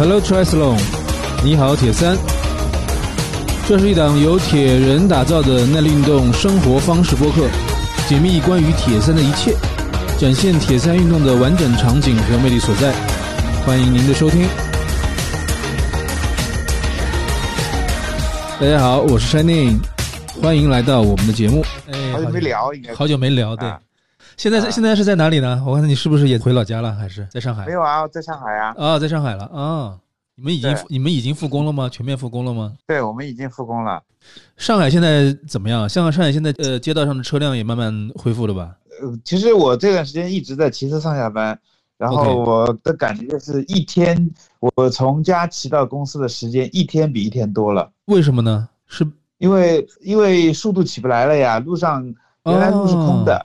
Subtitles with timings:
[0.00, 0.80] Hello Triathlon，
[1.44, 2.16] 你好铁三。
[3.68, 7.46] 这是一档由铁人打造的耐力运动生活方式播客，
[8.08, 9.54] 解密关于铁三的一切，
[10.18, 12.94] 展现铁三运动的完整场景和魅力所在。
[13.66, 14.48] 欢迎您的收听。
[18.58, 19.80] 大家好，我是 Shining，
[20.40, 21.62] 欢迎来到我们的节目。
[21.92, 23.70] 哎，好久没聊，应该好久没聊，对。
[24.40, 25.62] 现在在现在是在哪里呢？
[25.66, 27.66] 我看你是不是也回老家了，还是在上海？
[27.66, 28.74] 没有啊，在上海啊。
[28.78, 29.98] 啊，在上海了啊。
[30.34, 31.90] 你们已经你们已经复工了吗？
[31.90, 32.72] 全面复工了吗？
[32.86, 34.02] 对，我们已经复工了。
[34.56, 35.86] 上海现在怎么样？
[35.86, 38.74] 像上海现在呃，街道上的车辆也慢慢恢复了吧？
[39.02, 41.58] 呃，其实我这段时间一直在骑车上下班，
[41.98, 47.92] 然后我的感觉就是一天我从家骑到公司的时间一天比一天多了。
[48.06, 48.66] 为什么呢？
[48.86, 52.02] 是因为因为速度起不来了呀，路上
[52.46, 53.44] 原来路是空的，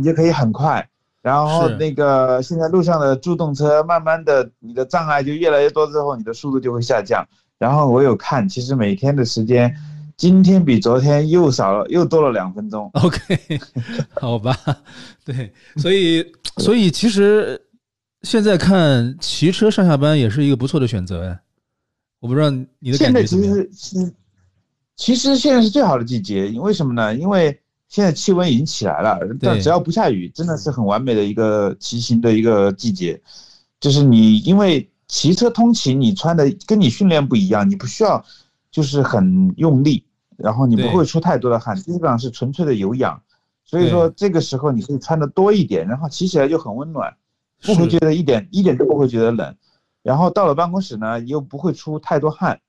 [0.00, 0.88] 你就可以很快。
[1.20, 7.22] 然后那个现在路上的助动车，慢慢的你的障碍就越来越多之后，你的速度就会下降。
[7.58, 9.70] 然后我有看，其实每天的时间，
[10.16, 12.90] 今天比昨天又少了，又多了两分钟。
[13.04, 13.60] OK，
[14.12, 14.56] 好吧，
[15.22, 16.24] 对，所以
[16.56, 17.60] 所以其实
[18.22, 21.38] 现在看骑车上下班也是一个不错的选择哎。
[22.20, 23.54] 我不知道你的感觉怎么样？
[23.54, 24.14] 现在其实
[24.96, 27.14] 其实现在是最好的季节，因为什么呢？
[27.14, 27.59] 因为
[27.90, 33.20] 现在气温已经起来了，但只要不下雨，真的是很完美的一个骑行的一个季节。
[33.80, 38.24] 就是你因为骑车通勤，你穿的跟你训练不一样，你不需要
[38.70, 40.04] 就是很用力，
[40.36, 43.20] 然后你不会出太多的汗，基本上是纯粹的有氧。
[43.64, 47.12] 所以说这个时候你可以穿的多一点，然后骑起来就很温暖，
[47.60, 49.56] 不会觉得一点一点都不会觉得冷。
[50.04, 52.60] 然后到了办公室呢，又不会出太多汗，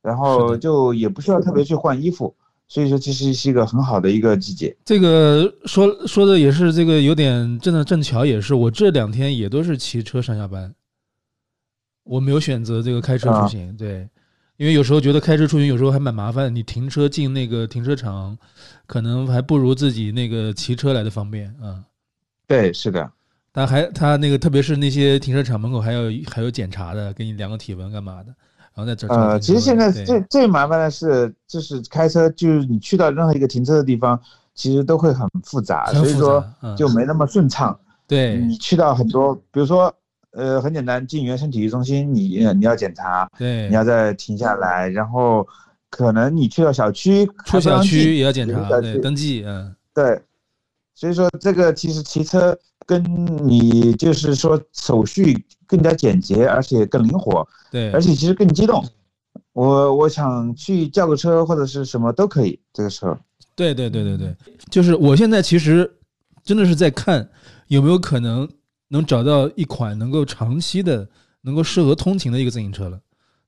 [0.00, 2.34] 然后就也不需要特别去换衣服。
[2.70, 4.74] 所以说，其实是一个很好的一个季节。
[4.84, 10.72] 这个说说的也是这个有点正的正巧，也是我这两天也都是骑车上下班，
[12.04, 13.76] 我没有选择这个开车出行。
[13.76, 14.08] 对，
[14.56, 18.38] 因为有时候觉得开车出行有时候还蛮麻烦，你停车进那个停车场，
[18.86, 21.82] 可能还不如自己那个骑车来的方便啊。
[22.46, 23.10] 对，是的。
[23.52, 28.32] 他还他那个，特别是那些停车场门口还有还有检查的，给你量个体温干嘛的。
[28.80, 34.18] 然后在这呃，其实现在最最麻烦的是，就是开车，就是你去到任何一个停车的地方，
[34.54, 36.42] 其实都会很复杂，所以说
[36.76, 37.78] 就没那么顺畅。
[38.08, 39.94] 对，你去到很多，比如说，
[40.32, 45.46] 呃，很简单，进原生体育中心，你你要检查，对，你要再停下来，然后
[45.90, 50.22] 可能你去到小区，出小区也要检查，对，登记，嗯，对，
[50.94, 52.58] 所以说这个其实骑车。
[52.90, 58.84] 跟你就是说手续更加简洁，而且更灵活，对，而且其实更激动。
[59.52, 62.58] 我我想去叫个车或者是什么都可以。
[62.72, 63.16] 这个时候，
[63.54, 64.36] 对对对对对，
[64.68, 65.88] 就是我现在其实
[66.42, 67.28] 真的是在看
[67.68, 68.48] 有没有可能
[68.88, 71.08] 能找到一款能够长期的、
[71.42, 72.98] 能够适合通勤的一个自行车了。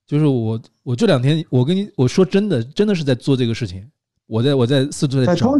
[0.07, 3.85] 就是我我这两天我跟你我说真的，真的是在做这个事情。
[4.29, 5.59] 我在我在四处在找。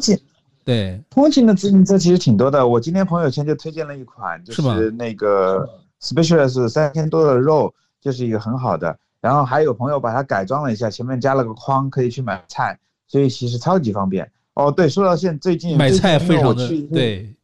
[0.65, 2.67] 对，通勤的自行车其实挺多的。
[2.67, 5.69] 我今天朋友圈就推荐了一款，就是那个
[6.01, 8.97] Specialist 三千多的肉，就是一个很好的。
[9.21, 12.79] 然后还有朋友把它改装了一下，前面加了个筐，可以去买菜，
[13.09, 14.31] 所以其实超级方便。
[14.55, 17.35] 哦，对，说到现最近买菜非常的对，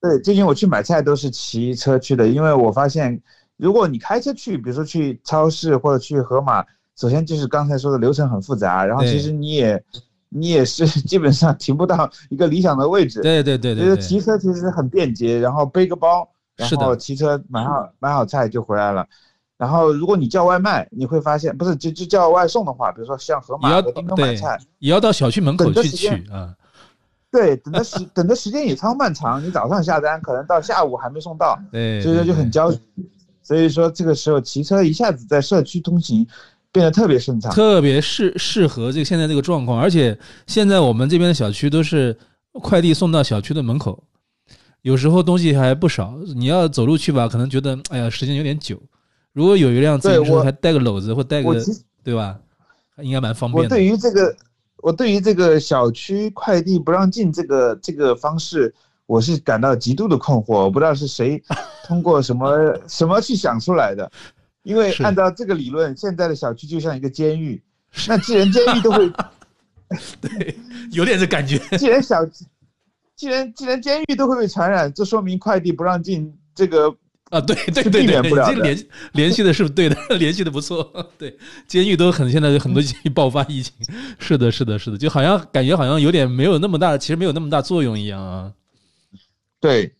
[0.00, 3.18] 对，最近我去买菜都是骑车去的，因为我发现
[3.56, 6.62] 如果你开车去，比如说去超市或者去盒马，
[6.96, 9.82] 首先就是刚才说的流程很复杂，然后其实你也。
[10.30, 13.20] 你也是 基本上停不到一个理想的位置。
[13.22, 13.84] 对对对对。
[13.84, 19.06] 就是骑车其实很便捷，然后背个包，然后骑车买好买好菜就回来了。
[19.56, 26.54] 然后如果你叫外卖，你会发现不是就就叫外送的话，比如说像盒马和叮咚买菜，也要到小区门口去取啊。
[27.30, 29.44] 对，等的时等的时间也超漫长。
[29.44, 31.58] 你早上下单，可能到下午还没送到。
[31.72, 32.00] 对。
[32.00, 32.80] 所以说就很焦急。
[33.42, 36.26] 所以说这个时候骑车一下子在社区通行。
[36.72, 42.16] 变得特别顺畅，特别适适合这个现在这个状况，而且现在我们这边的小区都是
[42.52, 44.02] 快递送到小区的门口，
[44.82, 46.14] 有时候东西还不少。
[46.36, 48.80] 你要走路去吧，可能觉得哎呀时间有点久。
[49.32, 51.54] 如果有一辆自行车，还带个篓子或带个，
[52.02, 52.36] 对吧？
[53.00, 53.62] 应该蛮方便。
[53.62, 54.34] 我对于这个，
[54.82, 58.74] 我对于这个小区快递不让进这个这个方式，
[59.06, 60.54] 我是感到极度的困惑。
[60.54, 61.40] 我不知道是谁
[61.84, 64.10] 通过什么 什么去想出来的。
[64.68, 67.62] 因为按照这个理论，现在的小区就像一个监狱。
[68.06, 69.10] 那既然监狱都会，
[70.20, 70.54] 对，
[70.92, 71.58] 有点这感觉。
[71.78, 72.22] 既然小，
[73.16, 76.94] 既然既然监狱都会被传染，这说明快递不让进这个
[77.30, 80.92] 啊，对对对对，这个联联系的是对的， 联系的不错。
[81.16, 81.34] 对，
[81.66, 82.82] 监狱都很现在很多
[83.14, 83.72] 爆发疫情，
[84.18, 88.52] 是的，是的，是的，就好像感觉好像有点没有那么大，其实没有那么大作用一样啊。
[89.60, 89.94] 对，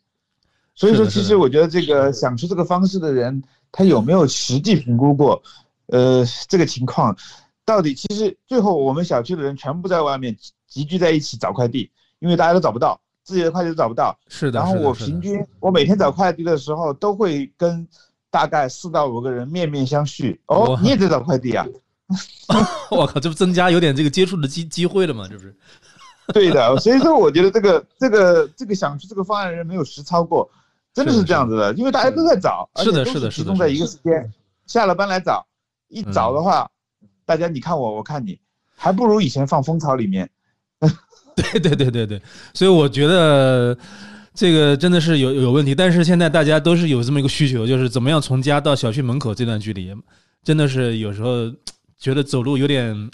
[0.74, 3.42] 所以说其实我觉得这个想出这个方式的人。
[3.72, 5.42] 他有没有实际评估过？
[5.86, 7.16] 呃，这个情况
[7.64, 10.36] 到底其实最后我们小区的人全部在外面
[10.66, 14.18] 集聚在一起找快递，因为大家都找不到自己的快递都找不到。
[14.28, 14.60] 是的。
[14.60, 17.88] 然后我平均我每天找快递的时候都会跟
[18.30, 20.38] 大概四到五个人面面相觑。
[20.46, 21.66] 哦，你也在找快递啊？
[22.90, 25.26] 我靠，这不增加有点这个接触的机机会了吗？
[25.30, 25.56] 这不是？
[26.34, 30.50] 对的，所以说我觉得这个这个这个想出这个方案的人没有实操过，
[30.98, 34.32] 真的是这样子的，因为大家都在找，是的，是的，集中在一个时间，
[34.66, 35.46] 下了班来找，
[35.88, 36.68] 一找的话，
[37.24, 38.38] 大家你看我，我看你，
[38.76, 40.28] 还不如以前放蜂巢里面。
[41.36, 42.22] 对对对对对，
[42.52, 43.76] 所以我觉得
[44.34, 49.94] 这个真的是有有问题，但是现在大家都是有这么一个需求，就是怎么样从家到小区门口这段距离，
[50.42, 51.48] 真的是有时候
[51.98, 53.10] 觉得走路有点。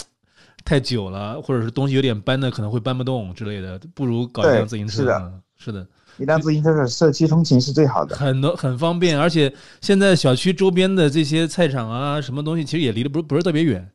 [0.66, 5.02] 太久了，或者是东西有点搬的，可能会搬不动之类的，不如搞一辆自行车。
[5.02, 5.86] 是的，是的，
[6.18, 9.18] 一辆自行车的社区通勤是最好的，很多很方便。
[9.18, 13.90] 而且现在小区周边的这些菜场啊，什么东西其实也离得不不是特别远，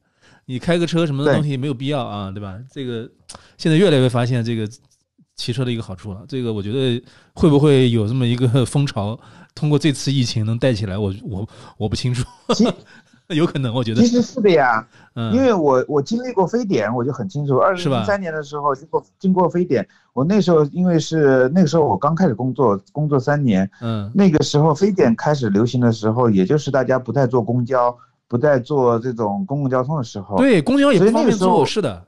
[0.46, 2.58] 你开个车什么的东西没有必要啊，对吧？
[2.72, 3.10] 这个
[3.58, 4.68] 现在越来越发现这个
[5.36, 6.26] 骑车的一个好处了。
[6.28, 7.02] 这个我觉得
[7.34, 9.20] 会不会有这么一个风潮，
[9.56, 10.98] 通过这次疫情能带起来？
[10.98, 12.26] 我我我不清楚。
[13.36, 14.86] 有可能，我觉得其实是的呀，
[15.16, 17.58] 嗯，因为我我经历过非典，我就很清楚。
[17.58, 27.96] 二零零三年的时候，经过经过非典，我那时候因为是那个时候我刚开始工作，工作三年，嗯，那个时候非典开始流行的时候，也就是大家不再坐公交，
[28.28, 32.04] 不再坐这种公共交通的时候，对，公交也不方便坐，是的，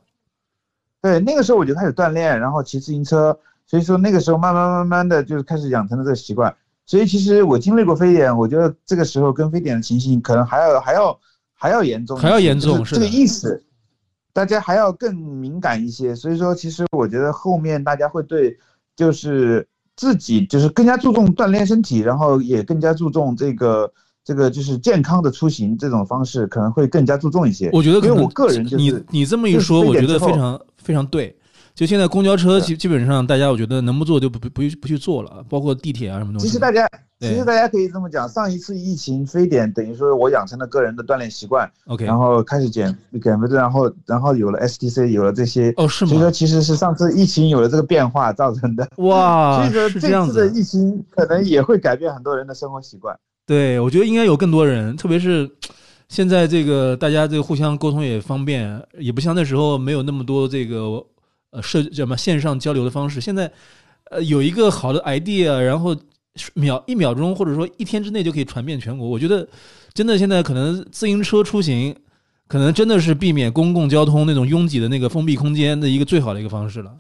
[1.02, 3.38] 对，那个时候我就开始锻炼，然后骑自行车，
[3.68, 6.52] 所以说那个时候慢慢慢慢的就是开始养成了这个习惯。
[6.86, 11.20] 所以其实我经历过非典，我觉得这个时候跟非典的情形可能还要还要
[11.54, 13.64] 还要严重，还要严重，是这个意思。
[14.34, 16.16] 大家还要更敏感一些。
[16.16, 18.58] 所以说，其实我觉得后面大家会对，
[18.96, 23.92] 就是自己就是更加注重锻炼身体，然后也更加注重这个
[24.24, 27.70] 这个就是健康的出行这种方式，可能会更加注重一些。
[27.74, 31.36] 我觉得，因为我个人就是你你这么一说，我觉得非常非常对。
[31.74, 36.48] 就现在公交车基基本上大家我觉得能不坐就不不不不去坐了，包括地铁啊什么东西。
[36.48, 36.88] 其实大家
[37.20, 42.86] 其实大家可以这么讲，上一次疫情非典等于说我养成了个人的锻炼习惯，OK，然后开始减
[43.24, 46.10] 减肥，然后然后有了 STC，有了这些哦是吗？
[46.10, 53.18] 所以说其实是上次疫情有了这个变化造成的哇， 所以说这次的疫情可能也会改变很多人的生活习惯。
[53.48, 55.50] 对，我觉得应该有更多人，特别是
[56.10, 61.04] 现在这个大家这个互相沟通也方便，也不像那时候没有那么多这个。
[61.52, 63.22] 呃，社叫什么线上交流的方式？
[63.22, 63.52] 现在，
[64.10, 65.96] 呃，有一个好的 idea，然后
[66.54, 69.08] 秒一秒钟或者说一天之内就可以传遍全国。
[69.08, 69.48] 我觉得，
[69.94, 71.96] 真的现在可能自行车出行，
[72.48, 76.92] 可能真的是避免公共交通那种拥挤的那个封闭空间的一个最好的一个方式了。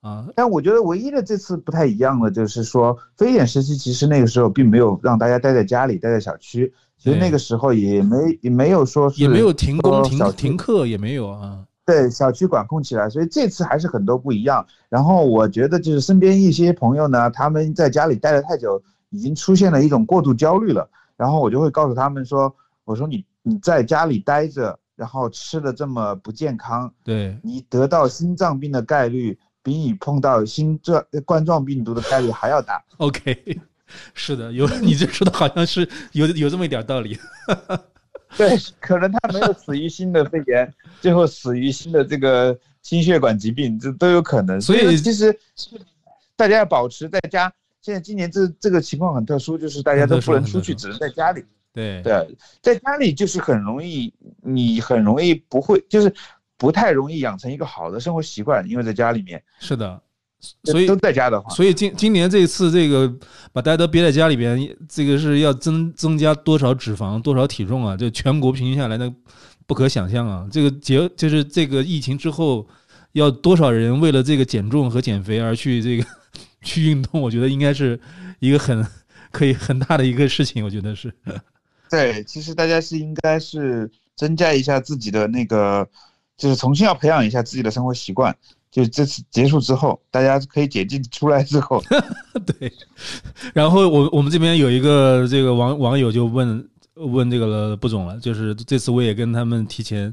[0.00, 11.64] 啊，但我觉得唯一的这次不太一样的就是说，非典时期其实那个时候并没有让大家待在家里，待在小区，其实那个时候也没也没有说也没有停工停停课也没有啊。
[11.84, 14.64] 对小区管控起来，所以这次还是很多不一样。
[14.88, 20.88] 然后我觉得就是身边一些朋友呢，他们在家里待了太久，已经出现了一种过度焦虑了。
[21.16, 32.82] 然后我就会告诉他们说：“我说你你在家里待着，然后吃的这么不健康，对你得到心脏病的概率比你碰到新冠冠状病毒的概率还要大。
[32.96, 33.60] ”OK，
[34.14, 37.18] 是的，有你这说的好像是有有这么一点道理。
[38.36, 44.60] 对，可能他没有死于新的肺炎， 最后死于新的这个心血管疾病，这都有可能。
[44.60, 45.38] 所以其实
[46.34, 47.52] 大家要保持在家。
[47.80, 51.44] 现在今年这这个情况很特殊，就是大家都不能出去，只能在家里。
[51.74, 56.14] 对对，在家里就是很容易，你很容易不会，就是
[56.56, 59.42] 不太容易养成一个好的生活习惯，因为在家里面。
[59.58, 60.00] 是的。
[60.64, 63.12] 所以都在家的话，所以今今年这一次这个
[63.52, 64.58] 把大家都憋在家里边，
[64.88, 67.96] 这个是要增增加多少脂肪、多少体重啊？
[67.96, 69.12] 就全国平均下来，那
[69.66, 70.46] 不可想象啊！
[70.50, 72.66] 这个结就是这个疫情之后，
[73.12, 76.04] 要多少人为了这个减重和减肥而去这个
[76.62, 77.20] 去运动？
[77.20, 77.98] 我觉得应该是
[78.40, 78.84] 一个很
[79.30, 80.64] 可以很大的一个事情。
[80.64, 81.12] 我觉得是。
[81.88, 85.88] 对，其实大家是应该是增加一下自己的那个，
[86.36, 88.34] 就是重新要培养一下自己的生活习惯。
[88.72, 91.84] 就这次结束之后，大家可以解禁出来之后，
[92.46, 92.72] 对。
[93.52, 100.10] 然后我我们这边有一个这个网网友就问问这个布总了，就是这次我也跟他们提前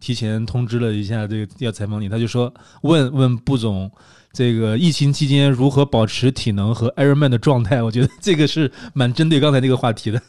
[0.00, 2.52] 提前通知了一下，这个要采访你，他就说
[2.82, 3.88] 问问布总，
[4.32, 7.80] 这个疫情期间如何保持体能和 Ironman 的状态？
[7.80, 10.20] 我觉得这个是蛮针对刚才那个话题的。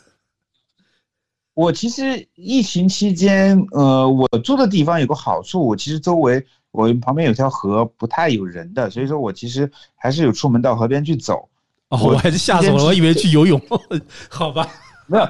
[1.55, 6.45] 我其实疫情期间，呃，我住的地方有个好处，我其实周围。
[6.71, 11.47] 我旁边有条河，不太有人的，所以说我其实还是有出门到河边去走。
[11.89, 13.61] 哦，我还是吓死我了，我以为去游泳。
[14.29, 14.65] 好吧，
[15.07, 15.27] 没有，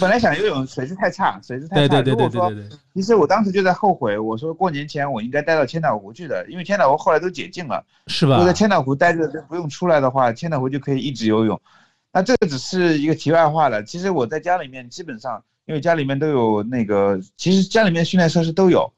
[0.00, 1.88] 本来想游泳，水质太差，水质太差。
[1.88, 2.78] 对对对对对对。
[2.94, 8.38] 其实我当时就在后悔，我说过年前我应该待到千岛湖去的，因为千岛湖后来都解禁了，是吧？
[8.38, 11.60] 我在千岛湖待着就不用出来的话，千岛湖就可以一直游泳。
[12.12, 13.84] 那这个只是一个题外话了。
[13.84, 18.90] 其实我在家里面基本上，因为家里面都有那个，其实家里面训练设施都有，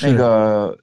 [0.00, 0.76] 那个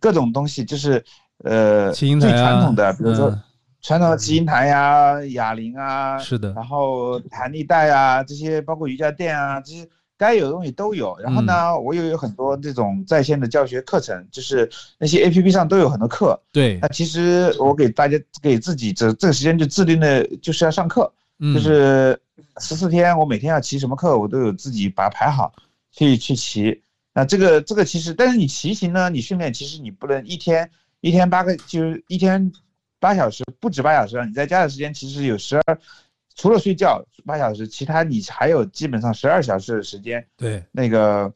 [0.00, 1.04] 各种东西，就是
[1.44, 3.36] 呃最传统的，比如说。
[3.82, 9.88] 传统的骑行台呀、哑铃啊，是的，然后弹力带啊，这些包括瑜伽垫啊，这些
[10.18, 11.16] 该有的东西都有。
[11.20, 16.36] 然后呢，我又有很多这种在线的教学课程，就是那些 A P P 上都有很多课。
[16.50, 21.12] 对，那其实我给大家给自己这这个时间就制定的就是要上课，
[21.54, 22.20] 就是
[22.58, 25.52] 十四天，我每天要骑什么课，我都有自己把它排好，
[25.92, 26.82] 去去骑。
[27.16, 30.70] 那这个这个其实，但是你骑行呢，你训练其实你不能一天
[31.00, 32.52] 一天八个，就是一天。
[32.98, 35.78] 八小时不止八小时，你在家的时间其实有十二，
[36.34, 40.26] 除了睡觉八小时，其他你还有基本上十二小时的时间。
[40.34, 41.30] 对，那个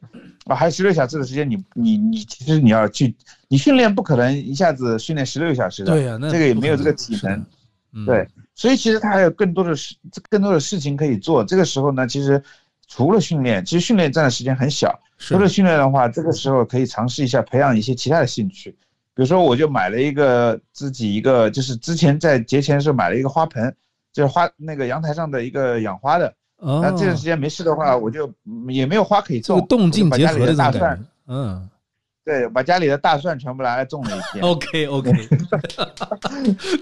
[0.46, 3.14] 啊，还有十六小时的时间，你你你，其实你要去，
[3.46, 5.92] 你训练不可能一下子训练十六小时的。
[5.92, 8.06] 对呀，那这个也没有这个体能。
[8.06, 9.94] 对，所以其实他还有更多的事，
[10.30, 11.44] 更多的事情可以做。
[11.44, 12.42] 这个时候呢，其实
[12.88, 14.98] 除了训练，其实训练占的时间很小。
[15.20, 18.70] 除了训练的话，这个时候可以尝试一下培养一些其他的兴趣。
[19.14, 23.74] 比如说，我就买了一个自己一个，就是之前在节前的时候买了一个花盆，
[24.12, 26.32] 就是花那个阳台上的一个养花的。
[26.58, 28.32] 那这段时间没事的话，我就
[28.68, 31.68] 也没有花可以种，动静结合的大蒜，嗯，
[32.24, 34.42] 对，把家里的大蒜全部拿来种了一天。
[34.44, 35.12] OK OK，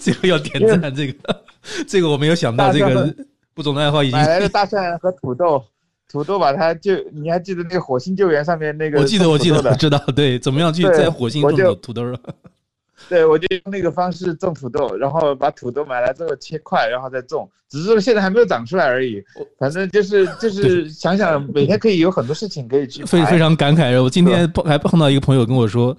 [0.00, 1.42] 这个要点赞，这个
[1.88, 3.12] 这个我没有想到，这个
[3.54, 5.64] 不总的爱好已经买来的 大蒜和土豆。
[6.08, 8.98] 土豆把它就你还记得那个火星救援上面那个？
[8.98, 12.02] 我记得我记得我知道对，怎么样去在火星种土豆？
[13.08, 19.22] 对，我就用那个方式种土豆，然后把土豆买来之后切块，然后再种，只是现在还没有长出来而已。
[19.58, 23.04] 反正就是就是想想每天可以有很多事情可以去。
[23.04, 25.96] 非非常感慨，我今天碰还碰到一个朋友跟我说，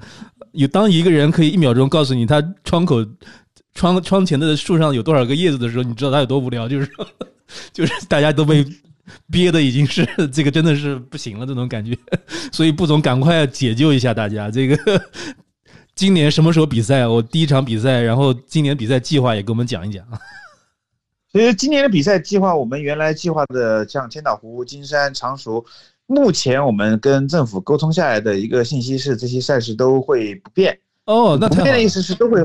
[0.52, 2.98] 有当一个人可以一秒钟告诉你他窗口
[3.74, 6.90] 窗窗前的树上有多少个叶子的时候，你知道他有多无聊，就是
[7.72, 8.66] 就是大家都被。
[9.32, 11.98] 憋的已经是这个真的是不行了这种感觉，
[12.52, 14.50] 所以布总赶快解救一下大家。
[14.50, 14.78] 这个
[15.96, 17.06] 今年什么时候比赛？
[17.06, 20.06] 我第一场比赛，然后今年比赛计划也给我们讲一讲。
[21.32, 25.64] 其实今年的比赛计划，我们原来计划的像千岛湖、金山、常熟，
[26.08, 30.80] 目前我们跟政府沟通下来的一个信息是，这些赛事都会不变。
[31.06, 32.44] 哦，那不变的意思是都会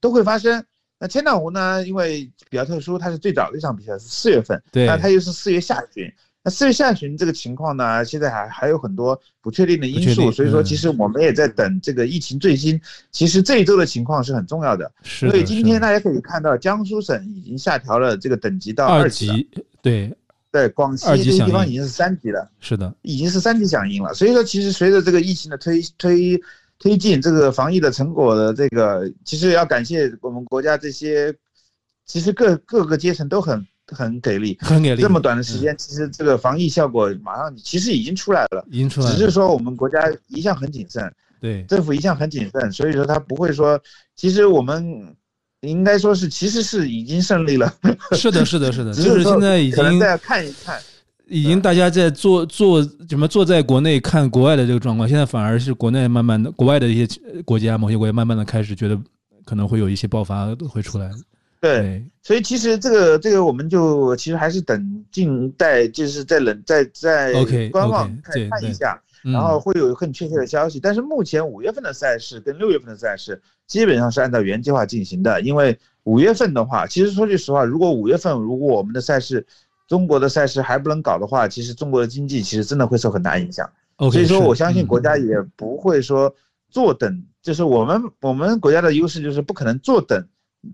[0.00, 0.64] 都会发生。
[1.00, 1.82] 那千岛湖呢？
[1.86, 6.12] 因为比较特殊，它是最早的一场比赛是四月份，对，那它又是四月下旬。
[6.42, 12.78] 那四月下旬这个情况呢，现在还还有很多不确定的因素，所以说其实我们也在等这个疫情最新。
[13.10, 19.48] 其实这一周的情况是很重要的，所以今天大家可以看到，江苏省已经下调了这个等级到二级，
[19.80, 20.14] 对
[20.52, 24.12] 对，广西这个地方已经是三级了，是的，已经是三级响应了。
[24.12, 26.38] 所以说，其实随着这个疫情的推推。
[26.80, 31.32] 推进这个防疫的成果的这个，其实要感谢我们国家这些，
[32.06, 35.02] 其实各各个阶层都很很给力，很给力。
[35.02, 39.14] 这么短的时间，其实这个防疫效果马上其实已经出来了，已经出来了。
[39.14, 43.78] 只是说我们国家一向很谨慎，对，政府一向很谨慎，所以说他不会说，
[44.16, 45.14] 其实我们
[45.60, 47.70] 应该说是其实是已经胜利了。
[48.12, 50.80] 是的，是的，是的， 就是现在已经再看一看。
[51.30, 59.00] 已经大家在坐坐怎么坐在国内看国外的这个状况，现在反而是国内慢慢的，国外的一些国家某些国家慢慢的开始觉得
[59.44, 61.08] 可能会有一些爆发会出来。
[61.60, 67.32] 对，所以其实这个这个我们就其实还是等静待，就是在冷在在
[67.70, 70.80] 观望看看一下，然后会有更确切的消息。
[70.80, 79.46] 但是目前五月份的赛事跟六月份的赛事基本上是按照原计划进行的，因为五月份的话，其实说句实话，如果五月份如果我们的赛事。
[79.90, 83.68] 中国的赛事还不能搞的话，其实中国的经济其实真的会受很大影响。
[83.98, 86.32] 所以说，我相信国家也不会说
[86.70, 90.24] 坐等，就是我们我们国家的优势就是不可能坐等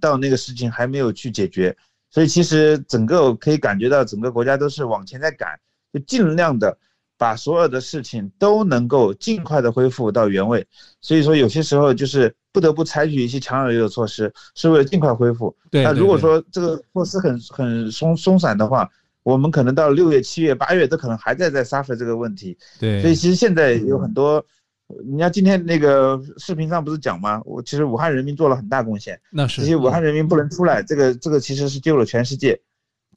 [0.02, 1.74] 到那个事情还没有去解决。
[2.10, 5.58] 所以其实整个可以感觉到整个国家都是往前在赶，
[5.94, 6.76] 就尽量的
[7.16, 10.66] 把所有的事情都能够尽快的恢复到原位。
[11.00, 15.56] 所以说有些时候就是不得不采取一些强有力的措施，是为了尽快恢复。
[15.70, 18.86] 对那如果说这个措施很很松松散的话，
[19.26, 24.40] 我们可能到六月、七月、八月都可能还在在 suffer 这个问题，对，所以其实现在有很多，
[25.04, 27.42] 你看今天那个视频上不是讲吗？
[27.44, 29.62] 我其实武汉人民做了很大贡献，那是。
[29.62, 32.56] 这些武汉人民不能出来，这个这个其实是救了全世界，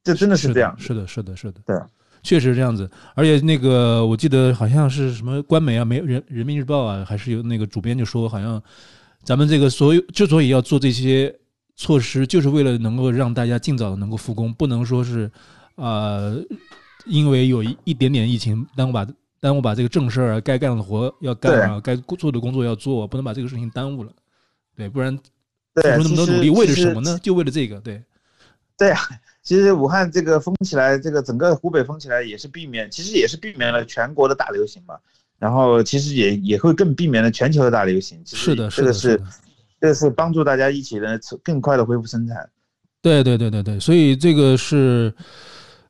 [0.04, 1.78] 这真的是这样，是的，是的，是的，对，
[2.24, 2.90] 确实这样子。
[3.14, 8.60] 而且那个我记得好像是什么官媒啊，没人人民日报啊，还是有那个主编就说，好像
[9.24, 11.32] 咱们这个所有之所以要做这些
[11.76, 15.30] 措施，就是为了能够让大家尽早的能够复工，不能说是。
[15.80, 16.44] 呃，
[17.06, 19.08] 因为有一一点点疫情耽误把
[19.40, 24.12] 耽误把这个正事儿该干的活要干啊，该做的工作要做，不能把这个事情耽误了。
[24.76, 27.18] 对，不然付出那么多努力为了什么呢？
[27.24, 28.04] 就为了这个，对。
[28.78, 29.00] 对啊，
[29.44, 34.96] 其实武汉这个封起来，这个整个湖北封起来也是避免，其实也是避免了全国的大流行嘛。
[35.38, 38.22] 然后其实也也会更避免了全球的大流行。
[38.26, 39.22] 是的，是的是，
[39.82, 42.50] 这个是帮助大家一起的更快的恢复生产。
[43.02, 45.14] 对对对对对，所以这个是，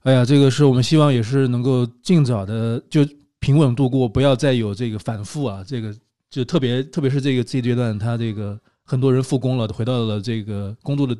[0.03, 3.05] 哎呀，这个是我们希望也是能够尽早的就
[3.39, 5.63] 平稳度过，不要再有这个反复啊。
[5.65, 5.93] 这个
[6.29, 11.17] 就特别特别是这个这阶段，他这个很多人复工了，回到了这个工作的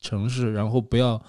[0.00, 1.20] 城市，然后不要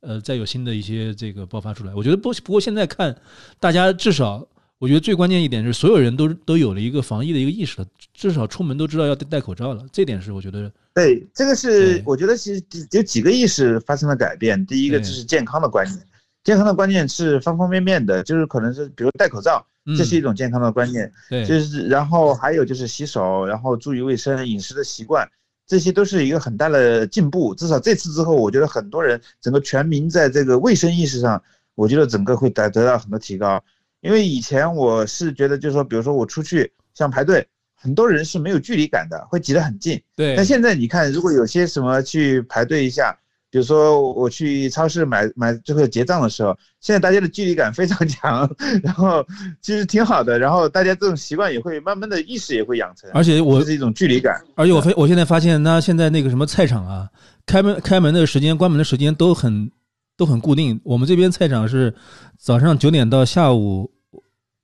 [0.00, 1.94] 呃再有新的一些这个爆发出来。
[1.94, 3.16] 我觉得不不过现在看，
[3.58, 4.46] 大家至少。
[4.80, 9.86] 我觉得最关键一点是，所有人都都有了一个防疫的一个意识了，至少出门都知道要戴口罩了。
[9.90, 14.66] 这点是我觉得，对，这个是我觉得其实有几个意识发生了改变。
[14.66, 16.06] 第一个就是健康的观念，
[16.44, 25.26] 健康的观念是方方面面的，就是可能是比如戴口罩，这是一种健康的观念，对，就是然后还有就是洗手，然后注意卫生、饮食的习惯，
[25.66, 27.54] 这些都是一个很大的进步。
[27.54, 31.42] 至少这次之后，我觉得很多人整个全民在这个卫生意识上，
[31.74, 33.62] 我觉得整个会得得到很多提高。
[34.02, 39.98] 因为以前我是觉得，就是说，比如说我出去像排队，很多人是没有距离感的，会挤得很近。
[40.14, 40.36] 对。
[40.36, 43.18] 但现在你看，如果有些什么去排队一下，
[43.54, 49.24] 比如说我去超市买买最后结账的时候，现在大家的距离感非常强， 然后
[49.62, 53.08] 其实挺好的，然后大家这种习惯也会慢慢的意识也会养成。
[53.14, 54.42] 而且我是一种距离感。
[54.56, 57.08] 而且我非我现在发现，那现在那个什么菜场啊，
[57.46, 59.70] 开门开门的时间、关门的时间都很
[60.16, 60.80] 都很固定。
[60.82, 61.94] 我们这边菜场是
[62.36, 63.92] 早上九点到下午。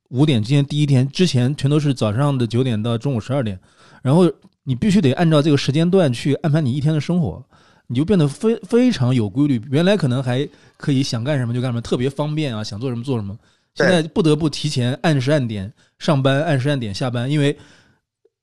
[0.08, 3.56] 五点之间第一天之前全都是早上的九点到中午十二点，
[4.02, 4.28] 然后
[4.64, 7.46] 你必须得按照这个时间段去安排你一天的生活，
[7.90, 9.60] 你就变得非非常有规律。
[9.68, 13.36] 原来可能还可以想干什么就干什么，特别方便啊，想做什么做什么。
[13.74, 17.58] 现在不得不提前按时按点上班，按时按点下班，因为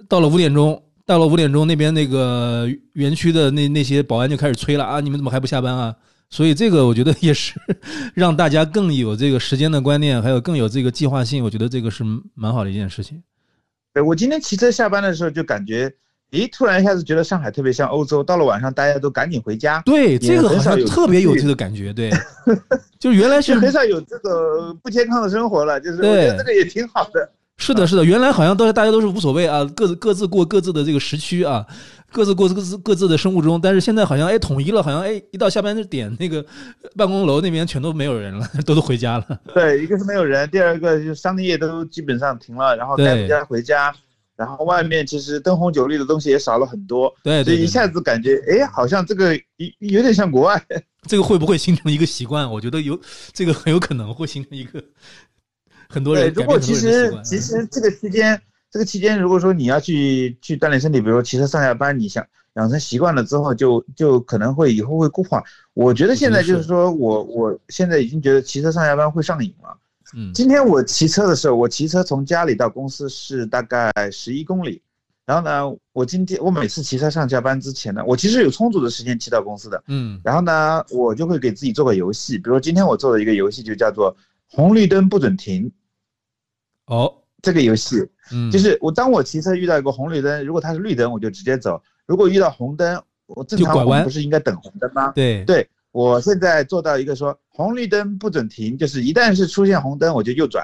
[0.09, 5.95] 到了五点钟，到了五点钟那边那个园区的那那些保安就开始催了啊，你们怎么还不下班啊？
[6.29, 7.53] 所以这个我觉得也是
[8.13, 11.41] 让大家更有这个时间的观念，还有更有这个计划性。
[11.41, 13.23] 我觉得这个是蛮好的一件事情。
[13.93, 15.89] 对我今天骑车下班的时候就感觉，
[16.31, 18.23] 咦，突然一下子觉得上海特别像欧洲。
[18.23, 19.81] 到了晚上，大家都赶紧回家。
[19.85, 21.93] 对，这个好像特别有这个感觉。
[21.93, 22.11] 对，
[22.99, 25.79] 就原来是很少有这个不健康的生活了。
[25.79, 27.29] 就是我觉得这个也挺好的。
[27.59, 31.65] 是的，是的，原来好像都是大家都是无所谓啊，各自各自过各自的这个时区啊。
[32.09, 36.43] 各自过各自各自的生物钟，但是现在好像哎统一了，好像哎一到下班的点那个
[36.95, 39.25] 办公楼那边全都没有人了，都都回家了。
[39.53, 43.93] 对，一个是没有人，第二个就商业都基本上停了，然后该回家回家，
[44.37, 47.13] 然后外面其实灯红酒绿的东西也少了很多。
[47.23, 49.41] 对，所以一下子感觉哎，好像这个有
[49.79, 50.63] 有点像国外。
[51.09, 52.49] 这个会不会形成一个习惯？
[52.49, 52.97] 我觉得有
[53.33, 54.81] 这个很有可能会形成一个
[55.89, 56.31] 很多人。
[56.33, 58.41] 如果其实其实这个期间。
[58.69, 62.23] 这个期间，如果说你要去去锻炼身体，比如说骑车上下班，你想
[62.55, 65.41] 养成习惯了之后，就就可能会以后会固化。
[65.73, 69.69] 我觉得现在就是说我我现在已经觉得骑车上下班会上瘾了。
[70.15, 74.81] 嗯，今天我骑车的时候，我骑车从家里到公司是大概十一公里。
[75.25, 79.83] 然后呢，我今天我每次骑车上下班之前呢，我其实有充足的时间骑到公司的。
[79.87, 84.15] 嗯，然后呢，我就会给自己做个游戏，比如说今天我做的一个游戏就叫做
[84.49, 85.71] 红绿灯不准停。
[86.85, 87.13] 哦。
[87.43, 87.97] 这个游戏，
[88.31, 95.11] 嗯，就是我当我骑车遇到一个红绿灯，如果它是绿灯，我就直接走；如果遇到红灯，我正常我们不是应该等红灯吗？
[95.13, 100.63] 对对，我现在做到一个说红绿灯不准停，就是一旦是出现红灯，我就右转，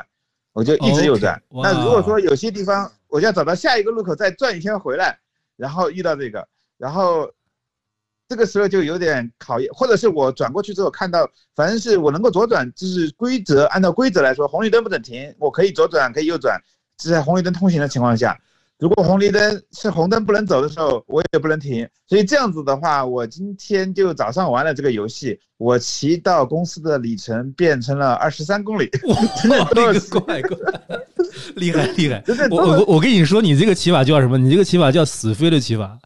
[0.51, 1.41] 我就一直右转。
[1.49, 5.17] 那如果说有些地方我要找到下一个路口再转一圈回来，
[5.57, 7.27] 然后遇到这个，然后
[8.27, 16.61] 这个时候就有点考验，或者是我转过去之后看到，反正是我能够左转，就是规则按照规则来说，红绿灯不准停，我可以左转，可以右转。
[17.01, 18.39] 是在红绿灯通行的情况下，
[18.83, 21.87] 如果红绿灯是红灯不能走的时候，我也不能停。
[22.05, 28.89] 所以这样子的话，我今天就早上玩了这个游戏，我骑到公司的里程变成了二十三公里。
[29.07, 29.15] 哇，
[29.73, 30.57] 那个 怪怪，
[31.55, 32.21] 厉害厉害！
[32.51, 34.37] 我我我跟你说，你这个骑法叫什么？
[34.37, 35.97] 你这个骑法叫死飞的骑法。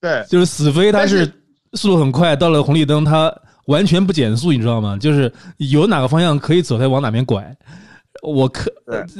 [0.00, 1.24] 对，就是死飞，它是
[1.74, 3.32] 速度很快，到了红绿灯它
[3.66, 4.98] 完全不减速，你知道吗？
[5.00, 7.56] 就是有哪个方向可以走，它往哪边拐。
[8.24, 8.72] 我可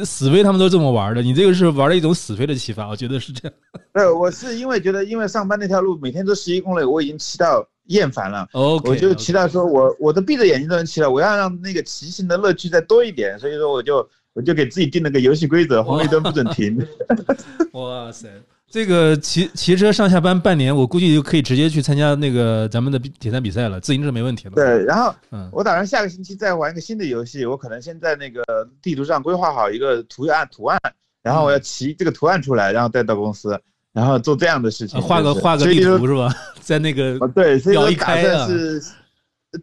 [0.05, 3.55] 死飞他们都这么玩的，你这个是玩了一种死飞的骑法，我觉得是这样。
[3.93, 8.49] 对，我是因为觉得，因为上班那条路每天都十一公里，我已经骑到厌烦了。
[8.53, 16.77] OK，我就骑到说，我我都闭着眼睛都能骑了，我要让那个骑行的乐趣再多一点，所以说我就我就给自己定了个游戏规则：红绿灯不准停。
[17.73, 18.29] 哇塞，
[18.71, 24.53] 这个骑骑车上下班半年，我估计就可以直接去参加那个咱们的铁三比赛了，自行车没问题了。
[24.57, 28.43] 对，然后嗯，我打算下个星期再玩一个新的游戏，我可能先在那个
[28.83, 30.81] 地图上规划好一个图案图案，
[31.23, 33.57] 然后我要骑这个图案出来，然后带到公司，
[33.93, 36.35] 然后做这样的事情，画个画个地图是吧？
[36.61, 38.83] 在那个对，所以说打算是，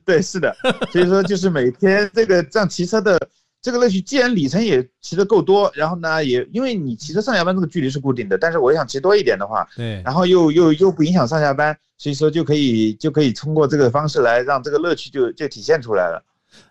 [0.06, 0.56] 对，是的，
[0.94, 3.20] 所以说就是每天这个这样骑车的。
[3.62, 16.26] 这个乐趣，既然里程也骑得够多，然后呢，也因为你骑车上下班这个距离是固定的，但是我想骑多一点的话，对，然后又又又不影响上下班，所以说就可以就可以通过这个方式来让这个乐趣就就体现出来了。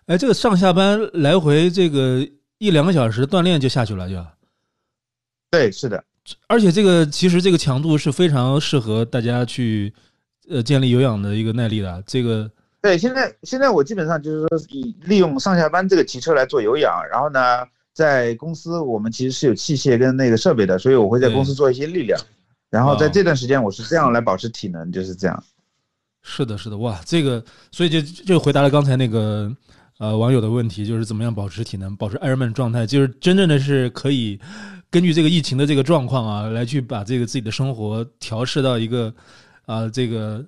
[0.07, 2.27] 哎，这个上下班来回这个
[2.57, 4.25] 一两个小时锻炼就下去了，就。
[5.49, 6.03] 对，是的，
[6.47, 9.93] 而且这个其实这个强度是非常适合大家去
[10.49, 12.51] 呃建立有氧的一个耐力的，这个。
[12.81, 17.39] 对，现在现在我基本上就是说以利用上下班这个骑车来做有氧，然后呢，
[17.93, 22.19] 在公司我们其实是有器械跟那个设备的，所以我会在公司做一些力量，
[22.71, 25.43] 然后在这段时间我是这样来保持体能，就是这样。
[26.23, 29.55] 是的，是的，哇，这个所以就就回答了刚才那个
[29.99, 34.39] 呃网友的问题，就是怎么样保持体能，保持 Ironman 状态，就是真正的是可以
[34.89, 39.13] 根据这个疫情的这个状况啊，来去把这个自己的生活调试到一个
[39.67, 40.43] 啊这个。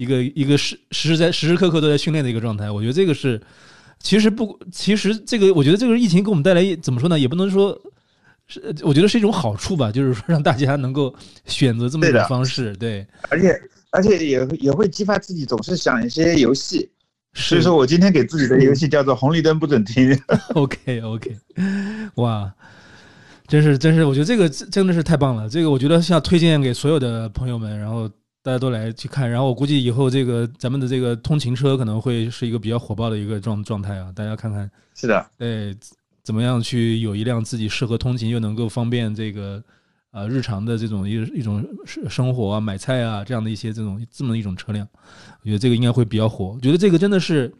[0.00, 3.38] 一个一个时时在时时刻刻都在训练的一个状态，我觉得这个是，
[3.98, 7.18] 其实不，其实这个我觉得这个疫情给我们带来怎么说呢？
[7.18, 7.78] 也不能说
[8.46, 13.54] 是，我觉得是一种好处吧，就是说让大家能够选择这么一种方式，对，而且
[13.90, 16.88] 而且也也会激发自己总是想一些游戏，
[17.34, 20.18] 所以说我今天给自己的游戏叫做红绿灯不准停。
[20.56, 21.36] OK OK，
[22.14, 22.50] 哇，
[23.46, 28.10] 真是真是，我觉得这个真的是太棒了，这个我觉得要推荐给所有的朋友们，然后。
[28.42, 34.10] 大家都来去看，然后我估计以后这个咱们的这个通勤车可能会是一个比较火爆的一个状状态啊！
[34.16, 35.76] 大家看看，是的，对，
[36.22, 39.62] 怎么样去有一辆自己适合通勤又能够方便这个
[40.10, 44.88] 呃日常的这种一一种生活啊、买菜啊这样的一些这种这么一种车辆，
[45.42, 46.52] 我觉得这个应该会比较火。
[46.54, 47.52] 我觉得这个真的是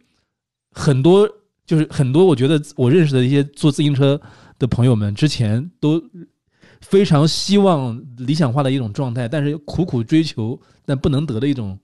[0.70, 1.28] 很多，
[1.66, 4.18] 就是很多，我觉得我认识的一些做自行车
[4.58, 6.02] 的朋友们之前都。
[6.80, 11.78] 非常希望理想化的一种状态，但是苦苦追求但不能得的一种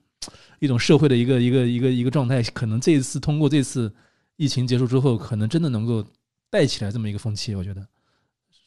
[0.59, 3.93] 一种社会的一个一个一个一个状态，可能这一次通过这次
[4.37, 6.03] 疫情结束之后，可能真的能够
[6.49, 7.53] 带起来这么一个风气。
[7.53, 7.87] 我觉得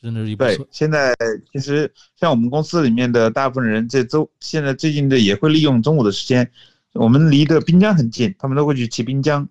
[0.00, 0.56] 真的是一对。
[0.70, 1.14] 现在
[1.52, 6.48] 其实像我们公司里面的大部分人，这周现在最近的也会利用中午的时间，
[6.92, 9.46] 我们离的滨江很近，他们都会去骑滨江。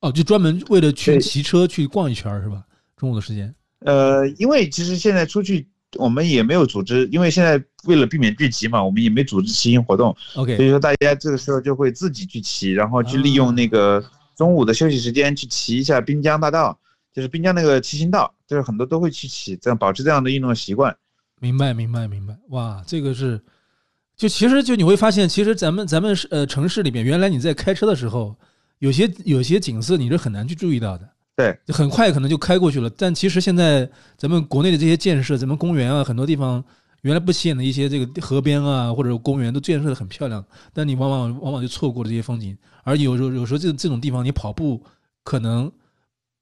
[0.00, 2.64] 哦，就专门为了去骑车去逛一圈是吧？
[2.96, 3.54] 中午的时间。
[3.80, 5.68] 呃，因为其实现在出去。
[5.98, 10.16] 我们也没有组织，因为现在为了避免聚集嘛，我们也没组织骑行活动。
[10.36, 14.04] OK，所以说大家这个时候就会自己去骑，然后去利用那个
[14.36, 16.78] 中午的休息时间去骑一下滨江大道，
[17.12, 20.96] 就是滨江那个骑行道，就是很多都会去骑，这样保持这样的运动习惯。
[21.40, 22.36] 明白，明白，明白。
[22.50, 23.40] 哇，这个是，
[24.16, 28.36] 就其实就你会发现，其实咱们咱们是呃城市里面，原来你在开车的时候，
[28.78, 31.08] 有些有些景色你是很难去注意到的。
[31.66, 32.90] 对，很快可能就开过去了。
[32.90, 36.62] 但其实现在咱们国内的这些建设，咱们公园啊，很多地方
[37.02, 40.44] 原来不起眼的一些这个河边啊，或者公园都建设的很漂亮。
[40.72, 42.56] 但你往往往往就错过了这些风景。
[42.84, 44.82] 而有时候有时候这这种地方，你跑步
[45.22, 45.70] 可能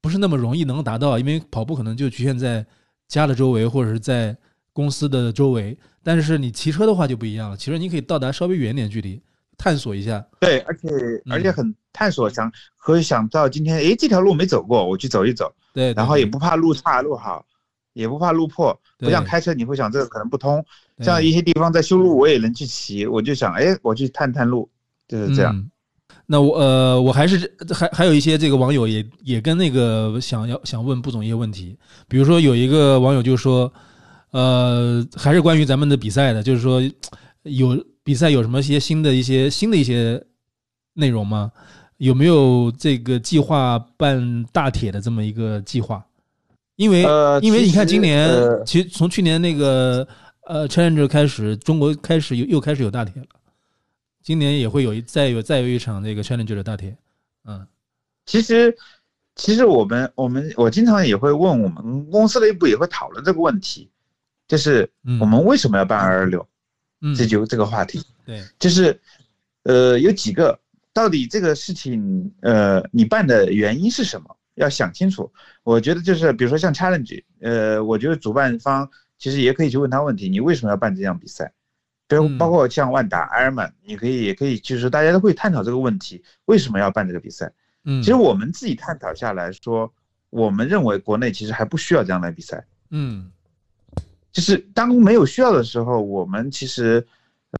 [0.00, 2.64] 不是那么容易能达到，因为跑步可能就局限在
[3.06, 4.36] 家的周围或者是在
[4.72, 5.76] 公司的周围。
[6.02, 9.20] 但是你骑车的话就不一样了，其实你可以到达稍微远点距离。
[9.58, 10.88] 探索一下，对，而且
[11.28, 17.44] 而且很探索，想可以想到今天，哎，这条路没走过，我去走一走，对，然后也不怕路差路好，
[17.92, 20.64] 也不怕路破，不像开车你会想这个可能不通，
[21.00, 24.70] 像一些地方在修路，我也能去骑，我就想，哎，我去探探路，
[25.08, 25.68] 就是这样。
[26.24, 33.72] 那我呃，我还是还还有一些这个网友也也跟那个想要想问布总一些问题，比如说有一个网友就说，
[34.30, 36.80] 呃，还是关于咱们的比赛的，就是说
[37.42, 37.76] 有。
[38.08, 40.24] 比赛有什么一些新的一些新的一些
[40.94, 41.52] 内容吗？
[41.98, 46.02] 有没有这个计划办大铁的这么一个计划？
[46.76, 47.02] 因为
[47.42, 48.26] 因为你看今年
[48.64, 50.08] 其实从去年那个
[50.46, 53.28] 呃 Challenger 开始，中国开始又又开始有大铁了。
[54.22, 56.96] 今年也会有一再有再有一场那个 Challenger 的大铁。
[57.44, 57.66] 嗯，
[58.24, 58.74] 其实
[59.36, 63.90] 其实我们我们我经常也会问我们公司内部也会讨论这个问题，
[64.46, 64.90] 就是
[65.20, 66.48] 我们为什么要办二二六？
[67.16, 69.00] 这就这个话题，对，就是，
[69.62, 70.58] 呃，有几个，
[70.92, 74.36] 到底这个事情，呃，你办的原因是什么？
[74.54, 75.32] 要想清楚。
[75.62, 81.52] 我觉得就是，比如说像 challenge，呃，我觉得主办方其实也可以去问他问题，你为什么要办这样比赛？
[82.08, 87.52] 比如包括像万达、埃尔曼，你可以也可以，就是大家都会探讨这个问题，为什么要办这个比赛？
[87.84, 89.92] 嗯，其实我们自己探讨下来说，
[90.30, 92.66] 我们认为国内其实还不需要这样的比赛。
[92.90, 93.30] 嗯。
[94.32, 97.04] 就是当没有需要的时候，我们其实，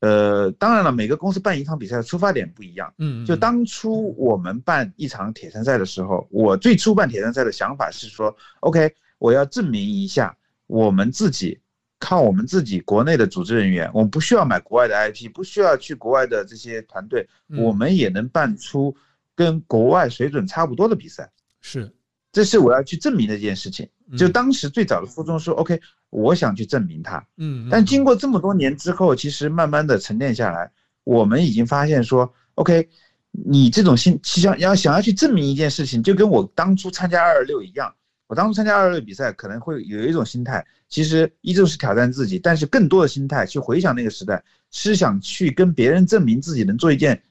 [0.01, 2.93] 呃，当然了，每个公司办一场比赛的出发点不一样。
[2.99, 11.59] 嗯，就当初我们办一场铁三赛的时候，我最初办铁三赛的想法是说，OK，我要证明一下我们自己，
[11.99, 17.27] 靠我们自己国内的组织人员，我们不需要买国外的 IP，不需要去国外的这些团队，
[17.57, 18.95] 我们也能办出
[19.35, 21.31] 跟国外水准差不多的比赛。
[21.61, 21.91] 是，
[22.31, 23.89] 这是我要去证明的一件事情。
[24.17, 27.23] 就当时最早的初衷说，OK，我想去证明它。
[27.37, 30.71] 嗯，但经过这么多年之后，其实慢慢的沉淀下来，
[31.05, 32.89] 我们已经发现说，OK，
[33.33, 37.95] 你这种心，想要想要去证明一件事情，就跟我当初参加二二六一样。
[38.29, 47.23] 我当初参加二二六比赛，可能会有一种心态，其实依旧是挑战自己，但是更多的心态去回想那个时代，是想去跟别人证明自己能做一件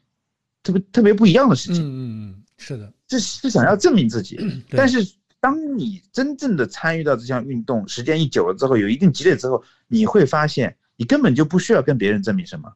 [0.61, 1.83] 特别特别不一样的事情。
[1.83, 5.16] 嗯嗯嗯，是的，这是想要证明自己，但是。
[5.39, 12.73] 当你真正的参与到这项运动，时间一久了之后，有一定积累之后，你会发现你根本就不需要跟别人证明什么，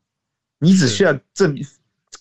[0.59, 1.65] 你只需要证明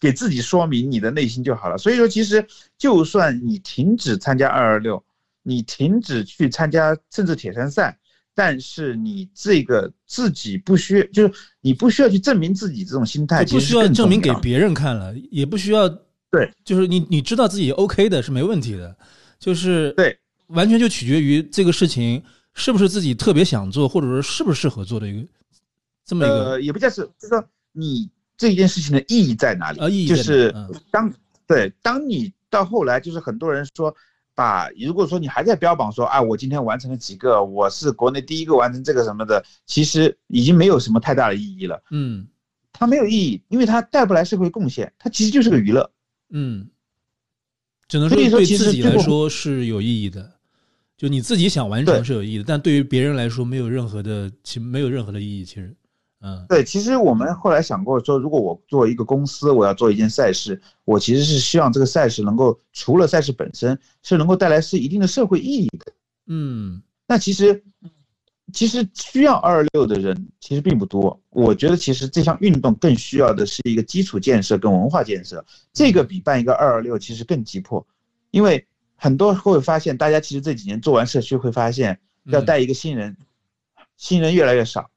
[0.00, 1.76] 给自己说明你的内心就好了。
[1.76, 2.44] 所以说，其实
[2.78, 5.04] 就算你停止参加二二六，
[5.42, 7.98] 你停止去参加甚至铁三赛，
[8.34, 15.86] 但是你这个自己不需就是你不需要去证明自己这种心态，不需要证明给别人看了，也不需要
[16.30, 18.96] 对，就是你你知道自己 OK 的是没问题的，
[19.38, 20.18] 就是对。
[20.50, 22.22] 完全就取决于这个事情
[22.54, 25.26] 是不是自己特别想做，或者说适不适合做的一个
[26.04, 29.80] 这么一个，呃，也不叫是，就是说你这件事情的意义在哪里？
[29.80, 30.54] 啊，意义就是
[30.90, 31.12] 当
[31.46, 33.94] 对当你到后来，就是很多人说，
[34.34, 41.80] 把如果说你还在标榜说啊，我今天完成了几个，我是国内第一个完成这个什么的，其实已经没有什么太大的意义了。
[41.90, 42.26] 嗯，
[42.72, 45.88] 它没有意义，因为它带不来社会贡献，它其实就是个娱乐。
[46.30, 46.68] 嗯，
[47.86, 50.39] 只能说对自己来说是有意义的。
[51.00, 55.42] 就你自己想完成是有意义的，但对于别人来说没有任何的其没有任何的意义。
[55.42, 55.74] 其实，
[56.20, 65.90] 嗯，对，其实我们后来想过说，如果我做一个公司，我要做一件赛事，我其实是希望这个赛事能够除了赛事本身是能够带来是一定的社会意义的。
[66.26, 67.64] 嗯，那其实
[68.52, 71.18] 其实需要二六的人其实并不多。
[71.30, 77.86] 我觉得其实这项运动更需要的是一个基础建设跟文化建设，这个比办一个二二六其实更急迫，
[78.32, 78.62] 因为。
[79.02, 83.16] 很多会发现，大家其实这几年做完社区会发现，要带一个新人，
[83.96, 84.90] 新人越来越少，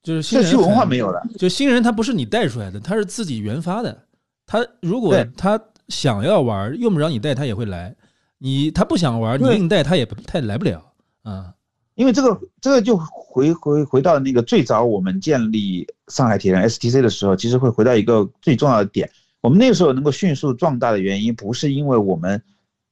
[0.00, 1.20] 就是社区文化没有了。
[1.36, 4.04] 就新人他不是你带出来的，他是自己原发的。
[4.46, 7.92] 他如果他想要玩，用不着你带他也会来。
[8.38, 10.92] 你他不想玩，你硬带他也不他也来不了
[11.22, 11.52] 啊。
[11.96, 19.10] 因为这个这个就回回回到那个最早我们建立上海铁人 STC 的时候，其实会回到一个最重要的点。
[19.40, 22.40] 我们那个时候能够迅速壮大的原因，不是因为我们。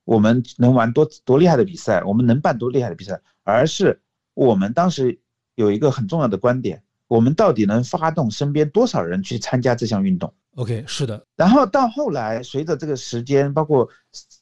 [0.09, 4.01] 我们能玩多多厉害的比赛，我们能办多厉害的比赛，而是
[4.33, 5.18] 我们当时
[5.55, 11.27] 有一个很重要的观点：我们到底能发动身边多少人去参加这项运动？OK，是的。
[11.37, 13.87] 然后到后来，随着这个时间，包括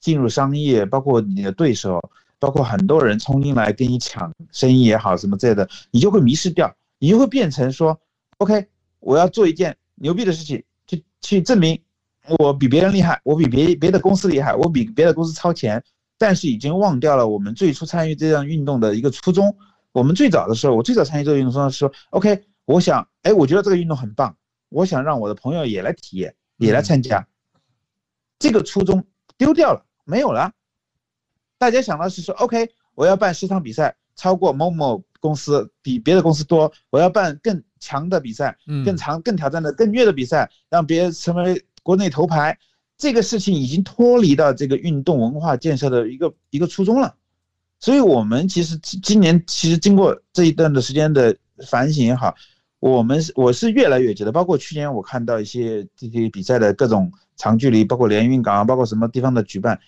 [0.01, 2.01] 进入商业，包括你的对手，
[2.39, 8.01] 包括很多人冲进来跟你抢生意也好，什么之类的，你就会迷失掉，你就会变成说
[8.39, 8.69] ：OK，
[9.01, 11.77] 我要做一件牛逼的事情，去去证明。
[12.39, 15.83] 我比别人厉害，我比别别的公司厉害，我比别的公司超前，
[16.19, 19.57] 但是已经忘掉了我们最初参与这项运动的一个初衷。
[19.93, 24.37] 我们最早的时候，我最早参与这个运动时说，OK，我想，哎，我觉得这个运动很棒，
[24.69, 27.27] 我想让我的朋友也来体验，也来参加。
[28.39, 29.05] 这个初衷
[29.39, 30.53] 丢掉了，没有了。
[31.59, 41.65] 大家想到是说，OK，我要办十场比赛，超过某某公司，比别的公司多，我要办更强的比赛，更长、更挑战的、更虐的比赛，让别人成为。
[41.87, 42.59] 国内头牌
[42.99, 47.15] 这个事情已经脱离到这个运动文化建设的一个一个初衷了，
[47.79, 51.37] 所以我们其实今年其实经过这一段的时间的
[51.69, 52.35] 反省也好，
[52.81, 59.79] 我们是我是越来越觉得，包括去年我看到一些这些比赛的各种长距离，包括连云港，包括什么地方的举办，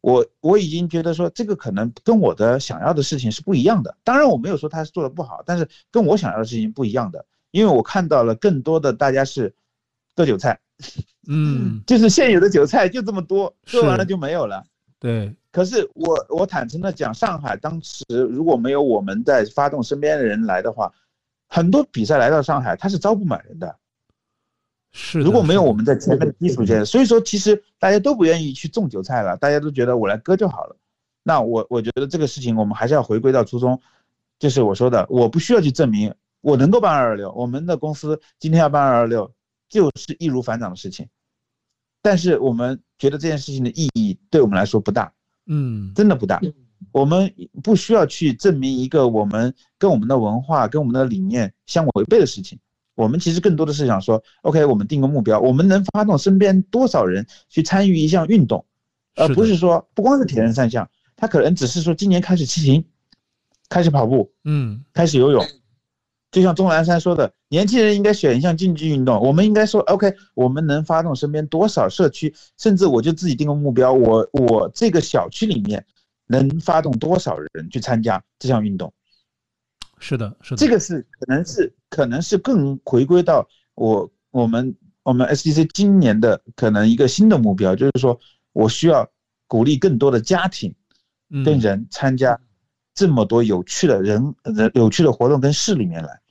[0.00, 3.96] 我我已经觉得说这个可能跟我的想要的事情是不一样的。
[4.04, 9.52] 当然我没有说他是做的不好，但是跟我想要的事情不一样的，因为我看到了更多的大家是
[10.14, 10.60] 割韭菜。
[11.28, 14.64] 嗯， 就是现有的韭菜就这么多，割完了就没有了。
[14.98, 20.92] 对，可是我我坦诚的讲，上海当时如果没有我们在发动身边的人来的话，
[21.48, 23.76] 很多比赛来到上海他是招不满人的。
[24.92, 30.76] 是，如果没有我们在前面的基础建设，所以说其实大家都不愿意去种韭菜了，大家都觉得我来割就好了。
[31.24, 33.80] 那我我觉得这个事情我们还是要回归到初衷，
[34.38, 39.32] 就是我说的，我不需要去证明我能够办二二六，我们的公司今天要办二二六。
[39.72, 41.08] 就是易如反掌的事情，
[42.02, 45.10] 但是我们觉得这件事情的意义对我们来说不大，
[45.46, 46.38] 嗯，真的不大，
[46.92, 47.32] 我们
[47.62, 52.58] 不需要去证明一个我们跟我们的文化、跟我们的理念相违背的事情。
[52.94, 58.62] 我们其实更多的是想说，OK，我们定个目标，我们能发动身边多少人去参与一项运动，
[59.14, 62.84] 而不是说不光是铁人三项，他可能只是说今年开始骑行，
[63.70, 65.42] 开始跑步，嗯，开始游泳。
[66.32, 69.20] 就像钟南山说的，年轻人应该选一项竞技运动。
[69.20, 75.84] 我们应该说，OK，我们能发动身边多少社区，甚至我就自己定个目标，我我这个小区里面
[76.26, 78.90] 能发动多少人去参加这项运动？
[79.98, 88.18] 是的，是的，这个是可能是可能是更回归到我我们我们 SDC 今年的可能一个新的目标，就是说
[88.54, 89.06] 我需要
[89.46, 90.74] 鼓励更多的家庭
[91.44, 92.40] 跟人参加
[92.94, 96.21] 这么多有趣的人人有趣的活动跟事里面来。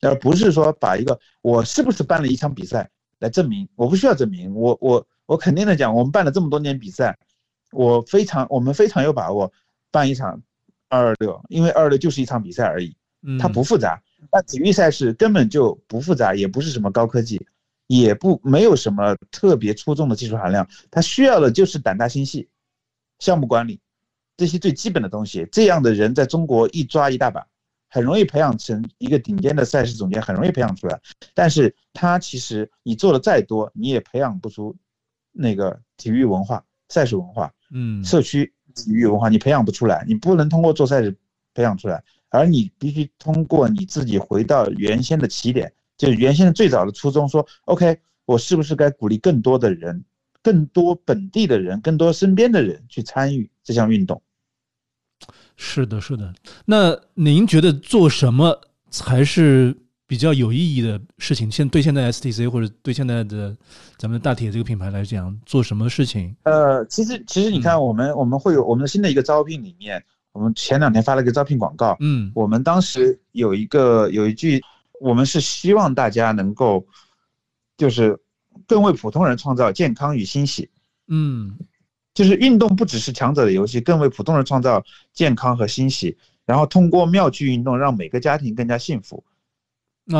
[0.00, 7.18] 而不是说把一个我是不是办了一场比赛来证明，我不需要证明，我我我肯定的讲，我们办了这么多年比赛，
[7.72, 9.52] 我非常我们非常有把握
[9.90, 10.40] 办一场
[10.88, 12.96] 二二六，因为二二六就是一场比赛而已，
[13.40, 14.00] 它不复杂。
[14.32, 17.44] 那体育赛事根本就不复杂，也不是什么高科技，
[17.86, 22.48] 也不没有什么特别出众的技术含量，它需要的就是胆大心细、
[23.18, 23.80] 项目管理
[24.36, 25.46] 这些最基本的东西。
[25.50, 27.46] 这样的人在中国一抓一大把。
[27.88, 31.00] 很容易培养成一个顶尖的赛事总监，很容易培养出来。
[31.34, 34.76] 但是他其实你做的再多，你也培养不出
[35.32, 40.04] 那个体育文化、赛事文化，嗯，社区体育文化，你培养不出来。
[40.06, 41.16] 你不能通过做赛事
[41.54, 50.04] 培养出来，而你必须通过你自己回到原先的起点，就是原先的最早的初衷，说 OK，我是不是该鼓励更多的人、
[50.42, 54.22] 更多本地的人、更多身边的人去参与这项运动？
[55.56, 56.32] 是的，是的。
[56.64, 58.58] 那您觉得做什么
[58.90, 59.76] 才是
[60.06, 61.50] 比较有意义的事情？
[61.50, 63.54] 现对现在 STC 或者对现在的
[63.96, 66.34] 咱们大铁这个品牌来讲，做什么事情？
[66.44, 70.02] 呃，其实其实你看，我们我们会有我们的新的一个招聘里面，
[70.32, 71.96] 我们前两天发了一个招聘广告。
[72.00, 74.62] 嗯，我们当时有一个有一句，
[75.00, 76.86] 我们是希望大家能够，
[77.76, 78.18] 就是
[78.66, 80.70] 更为普通人创造健康与欣喜。
[81.08, 81.58] 嗯。
[82.18, 89.22] 就是运动不只是强者的游戏，更为普通人创造健康和欣喜，然后通过妙趣运动让每个家庭更加幸福。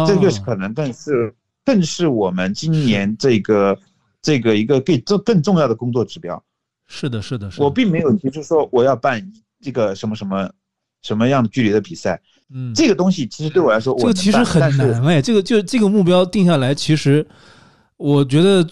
[0.06, 1.34] 这个是可能更是
[1.64, 3.76] 更是我们今年这个
[4.22, 6.40] 这个一个更重更重要的工作指标。
[6.86, 9.20] 是的，是的，是我并没有提出说我要办
[9.60, 10.48] 这个什么什么
[11.02, 12.22] 什么样的距离的比赛。
[12.54, 15.20] 嗯，这个东西其实对我来说，这个其实很难哎。
[15.20, 17.26] 这个就这个目标定下来，其实
[17.96, 18.64] 我觉得。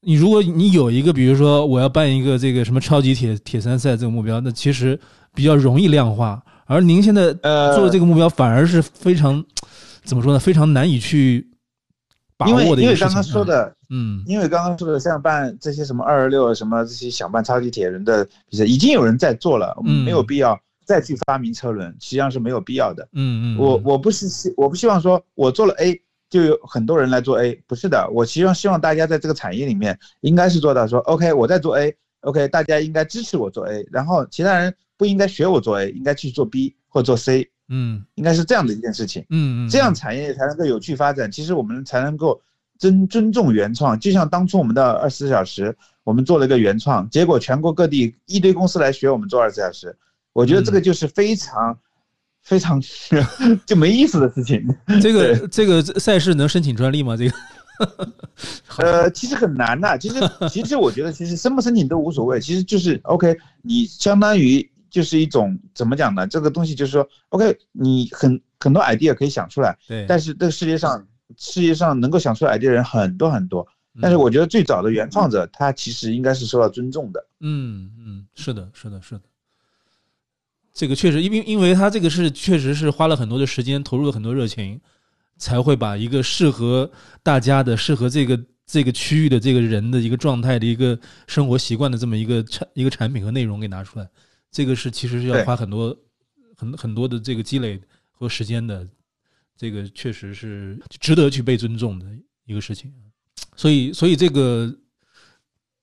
[0.00, 4.98] 你如果你有一个，比如说我要办一个这个什么超级铁铁三赛这个目标，那其实
[5.34, 6.40] 比较容易量化。
[6.66, 9.44] 而您现在做的这个目标反而是非常
[10.04, 10.38] 怎么说呢？
[10.38, 11.48] 非常难以去
[12.36, 23.08] 把握的因为刚刚说的，嗯，因为刚刚说的像办这些什么二二六什么这些想办超级铁人的比赛，已经有人在做了，没有必要再去发明车轮，实际上是没有必要的。
[23.14, 26.00] 嗯嗯，我我不是希我不希望说我做了 A。
[26.30, 41.32] 就有很多人来做 A，不是的，我希望希望大家在这个产业里面应该是做到说 OK，我在做 A，OK，大家应该支持我做 A，然后其他人不应该学我做 A，应该去做 B 或做 C，嗯，应该是这样的一件事情，嗯嗯，这样产业才能够有序发展。
[41.32, 42.38] 其实我们才能够
[42.78, 49.96] 尊尊重原创，就像当初我们的二十四小时，我们做了一个原创，结果全国各地一堆公司来学我们做二十四小时，
[50.34, 51.78] 我觉得这个就是非常。
[52.42, 52.80] 非常
[53.66, 54.66] 就没意思的事情。
[55.00, 57.16] 这个这个赛事能申请专利吗？
[57.16, 57.34] 这个，
[58.78, 59.98] 呃，其实很难的。
[59.98, 62.40] 其实其实我觉得，其实申不申请都无所谓。
[62.40, 66.26] 其实就是 OK，你相当于就是一种怎么讲呢？
[66.26, 69.76] 这个东西就是说 OK，你很很多 idea 可以想出来。
[69.86, 70.06] 对。
[70.08, 73.66] 但是这个世界上世界上能够想出 idea 的人很多很多。
[74.00, 77.26] 但是我觉得最早的原创者，他其实应该是受到尊重的。
[77.40, 79.22] 嗯嗯，是的，是的，是的。
[80.78, 84.80] 这个确实，因为因为他这个是确实是花了很多的时间，投入了很多热情，
[85.36, 86.88] 才会把一个适合
[87.20, 94.08] 大家的、适合这个这个区域的这个人的一个状态的一个生活习惯的这么一个产一个产品和内容给拿出来。
[94.52, 95.98] 这个是其实是要花很多
[96.54, 97.80] 很很多的这个积累
[98.12, 98.86] 和时间的，
[99.56, 102.06] 这个确实是值得去被尊重的
[102.46, 102.94] 一个事情。
[103.56, 104.72] 所以，所以这个。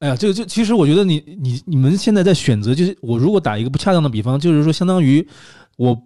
[0.06, 5.28] 哎呀，这个就其实我觉得你你你们现在在选择，就是我如果打一个不恰当的比方，就是说相当于
[5.78, 6.00] 我，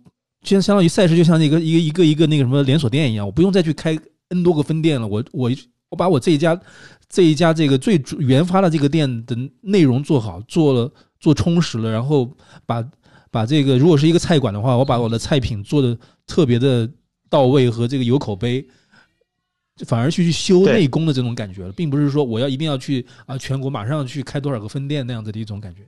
[0.44, 5.52] 现相当于赛事就像一个一个一个一个那个什么连锁店一样，我不用再去开 N 多个分店了，我我
[5.90, 6.58] 我把我这一家
[7.10, 10.90] 这一家这个最主研发的这个店的内容做好，做了
[11.20, 12.32] 做充实了，然后
[12.66, 12.82] 把
[13.30, 16.90] 把这个如果是一个菜馆的话，我把我的菜品做的特别的
[17.30, 18.66] 到位和这个有口碑。
[19.86, 25.82] 反而去去修内功的这种感觉了，并不是说我要一定要去啊全国马上去开多少个分店那样子的一种感觉，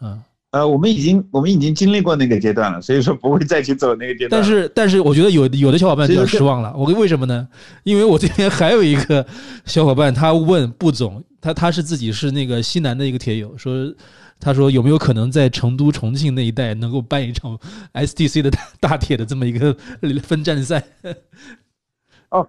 [0.00, 4.30] 嗯，呃，我们已经我们已经经历过那个阶段了，所以说不会再去走那个阶段。
[4.30, 6.74] 但是但是，我觉得有有的小伙伴比较失望了。
[6.76, 7.46] 我为什么呢？
[7.84, 9.26] 因为我这边还有一个
[9.66, 13.94] 小伙伴，他问布总，他他是自己是那个西南的一个铁友，说
[14.40, 17.58] 他说有没有可能在成都、重庆那一带能够办一场
[17.92, 19.76] STC 的大大铁的这么一个
[20.22, 20.82] 分站赛？
[22.30, 22.46] 哦，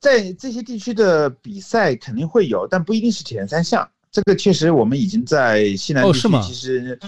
[0.00, 3.88] 在这些地区的比赛肯定会有，但不一定是铁人三项。
[4.10, 6.98] 这个确实我们已经在西南地区，其实。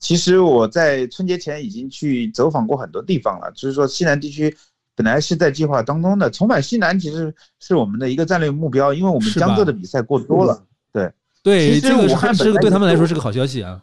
[0.00, 4.56] 其实我在春节前已经去走访过很多地方了，就是说西南地区
[4.94, 10.62] 本来是在计划当中的，重返西南其实是我们的一个战略目标，因为我们江浙的比赛过多了。
[10.92, 13.82] 对对，这个武汉是对他们来说是个好消息啊。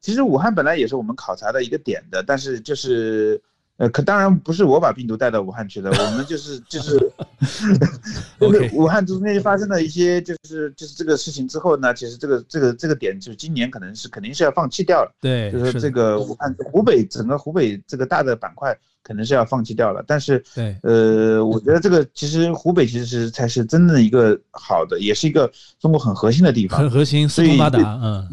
[0.00, 3.38] 其实武汉本来也是我们考察的一个点的，但是就是。
[3.76, 6.98] 呃，可当然不是我把病毒带到武汉去的，我们就是就是
[8.40, 28.28] 就是武汉中间发生了一些就是就是这个事情之后呢，其实这个这个这个点就是今年可能是肯定是要放弃掉了，对，就是这个武汉湖北整个湖北这个大的板块可能是要放弃掉了，但是对，呃，我觉得这个其实湖北其实是才是真正一个好的，也是一个中国很核心的地方，很核心，四通八达，嗯。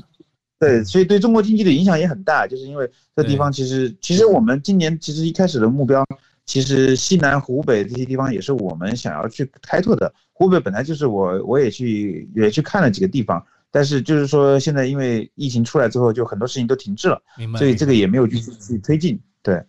[0.57, 6.03] 对，所以对中国经济的影响也很大，就是因为这地方其实，其实我们今年其实一开始的目标，
[6.45, 10.13] 其实西南、湖北这些地方也是我们想要去开拓的。
[10.31, 17.21] 湖北本来就是我我也去也去看了几个地方，但是就是说现在因为疫情出来之后，就很多事情都停滞了，
[17.57, 19.19] 所以这个也没有继续去推进。
[19.41, 19.63] 对，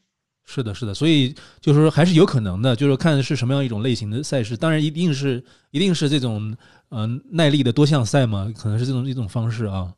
[0.44, 6.54] 是的，是的，所以就是说还是有可能的，就是看是什么样一种类型的赛事，当然一定是一定是这种
[6.90, 9.92] 嗯耐力的多项赛嘛，可能是这种一种方式啊。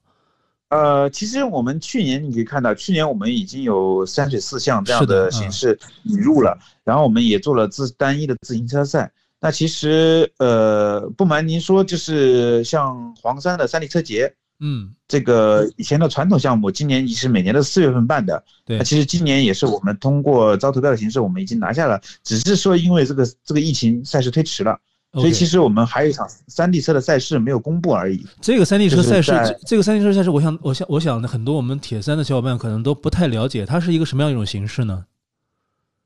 [0.71, 9.11] 呃，其实我们去年你可以看到，去年我们已经有三水四项这样的形式引入了，然后我们也做了自单一的自行车赛。
[9.41, 18.45] 那其实呃，不瞒您说，就是像黄山的山地车节，嗯，这个以前的传统项目，今年也是每年的四月份办的。
[18.66, 24.79] 对，那其实今年也是我们通过招投标的形式，我们已经拿下了，只是说因为这个这个疫情赛事推迟了。
[25.15, 28.27] 所以其实我们还有一场山地车的赛事没有公布而已。
[28.41, 29.33] 这个山地车赛事，
[29.67, 35.05] 这个山地车赛事，我想，我想，我想，很多我们铁三的小伙伴可能都不太了解，它是一个什么样一种形式呢？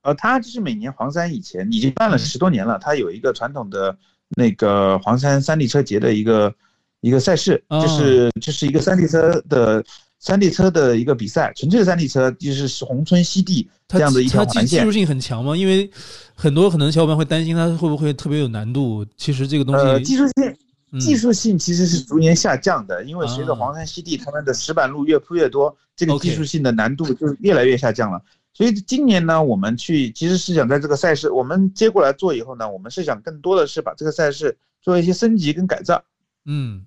[0.02, 3.96] 呃，它就是每年黄山以前已经办了十多年了，它有一个传统的
[4.36, 6.54] 那个黄山山地车节的一个
[7.00, 9.84] 一个赛事，就是就是一个山地车的。
[10.22, 14.78] 山地车的一个比赛，纯粹的山地车就是红村西地这样的一条环线。
[14.78, 15.56] 技术性很强吗？
[15.56, 15.90] 因为
[16.36, 19.04] 很多可能小伙伴会担心它会不会特别有难度。
[19.16, 28.22] 其实这个东西，呃，技术性技术性其实是逐年下降的，因为随着黄山西地他们的石板路越铺越多，这个技术性的难度就越来越下降了。
[28.54, 36.00] 所以今年呢，我们去其实是想在这个赛事我们接过来做以后呢，我们是想更多的是把这个赛事做一些升级跟改造。
[36.44, 36.86] 嗯，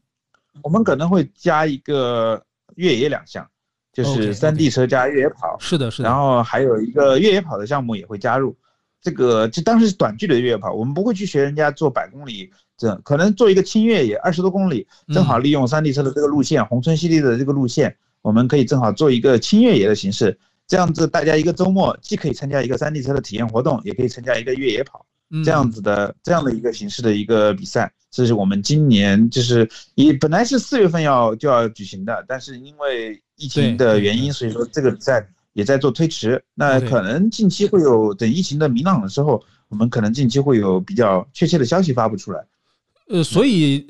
[0.61, 2.41] 我们可能会加一个。
[2.75, 3.47] 越野两项，
[3.91, 6.09] 就是山地车加越野跑，是的，是的。
[6.09, 8.55] 然后还有一个越野跑的项目也会加入，
[9.01, 25.05] 这个就当时是短距离的越野跑，我们不会去学人家做百公里，这可能做一个轻越野，二十多公里，正好利用山地车的这个路线，红村西地的这个路线，我们可以正好做一个轻越野的形式，这样子大家一个周末既可以参加一个山地车的体验活动，也可以参加一个越野跑。
[25.43, 36.41] 这样子的这样的一个形式的一个比赛，这是我们今年就是也本来是四月份要就要举行的，但是因为疫情的原因，所以说这个比赛也在做推迟。
[36.53, 42.45] 那可能近期会有等疫情的明朗了之后，我们可能近期会有比较确切的消息发布出来。
[43.09, 43.85] 呃，所以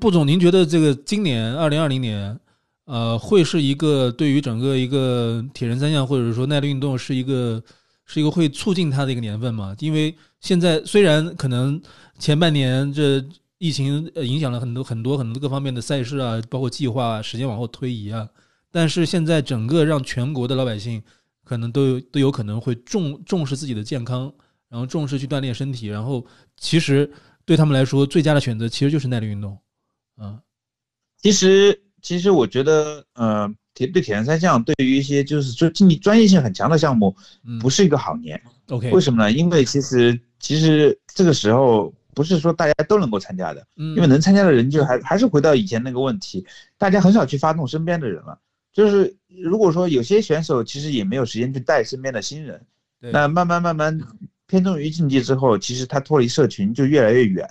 [0.00, 2.38] 布总，您觉得这个今年二零二零年，
[2.84, 7.62] 呃，会是一个对于整个一个铁人三项或者说耐力运动是一个
[8.06, 9.74] 是一个会促进它的一个年份吗？
[9.78, 10.14] 因为
[10.44, 11.80] 现在虽然可能
[12.18, 13.24] 前半年这
[13.56, 18.28] 疫情呃影响了很多很多很多各方面的赛事啊，包括计划啊时间往后推移啊，
[18.70, 21.02] 但是现在整个让全国的老百姓
[21.44, 24.30] 可能都有都有可能会重重视自己的健康，
[24.68, 26.22] 然后重视去锻炼身体，然后
[26.58, 27.10] 其实
[27.46, 29.58] 对他们来说最佳的选择其实就是耐力运动，
[30.18, 30.38] 嗯，
[31.22, 37.16] 其实其实我觉得呃铁对铁人三项对于一些就是就竞技专业性很强的项目
[37.62, 38.38] 不是一个好年
[38.68, 39.32] ，OK，为什么呢？
[39.32, 40.18] 因为其实。
[40.40, 46.44] 其实这个时候不是说大家都能够参加的，因为能参加的人就还还是回到以前那个问题，
[46.76, 48.38] 大家很少去发动身边的人了。
[48.74, 52.60] 就是如果说有些选手其实也没有时间去带身边的新人，
[53.00, 53.98] 那慢慢慢慢
[54.46, 57.48] 偏重于竞技之后，其实他脱离社群就越来越远。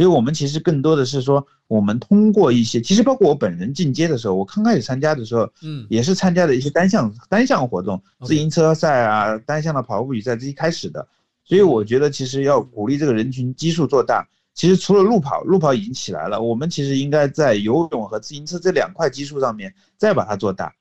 [0.00, 11.06] 所以我们其实更多的是说，我们通过一些，其实包括我本人进阶的时候，我刚开始参加的时候，嗯，也是参加的一些单项单项活动，自行车赛啊，单项的跑步比赛这一开始的。
[11.44, 14.26] 所以我觉得，其实要鼓励这个人群基数做大。
[14.54, 20.74] 其实除了路跑，路跑已经起来了，我们其实应该在游泳和自行车这两块基数上面再把它做大。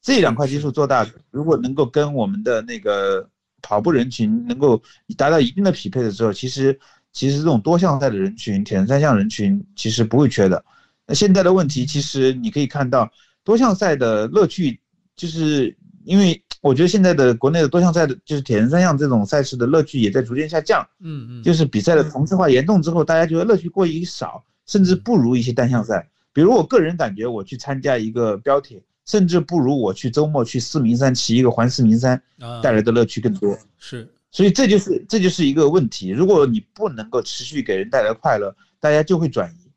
[0.00, 3.28] 这两块基数做大，如果能够跟我们的那个
[3.62, 4.80] 跑步人群能够
[5.16, 6.78] 达到一定的匹配的时候，其实
[7.14, 10.62] 其实这种多项赛的人群，铁人三项人群其实不会缺的。
[11.06, 13.10] 那现在的问题，其实你可以看到
[13.42, 14.78] 多项赛的乐趣，
[15.16, 20.86] 就是因为我觉得现在的国内的多项赛的，就是铁人三项这种赛事的乐趣也在逐渐下降。
[21.00, 26.08] 嗯嗯，就是比赛的同质化严重之后，大家觉得乐趣过于少，甚至不如一些单项赛。
[26.32, 32.20] 比如我个人感觉，我去参加一个标铁，甚至不如我去周末去四明山骑一个环四明山
[32.60, 33.56] 带来的乐趣更多。
[33.78, 36.08] 是，所以这就是这就是一个问题。
[36.08, 39.70] 如果你不能够持续给人带来快乐，大家就会转移。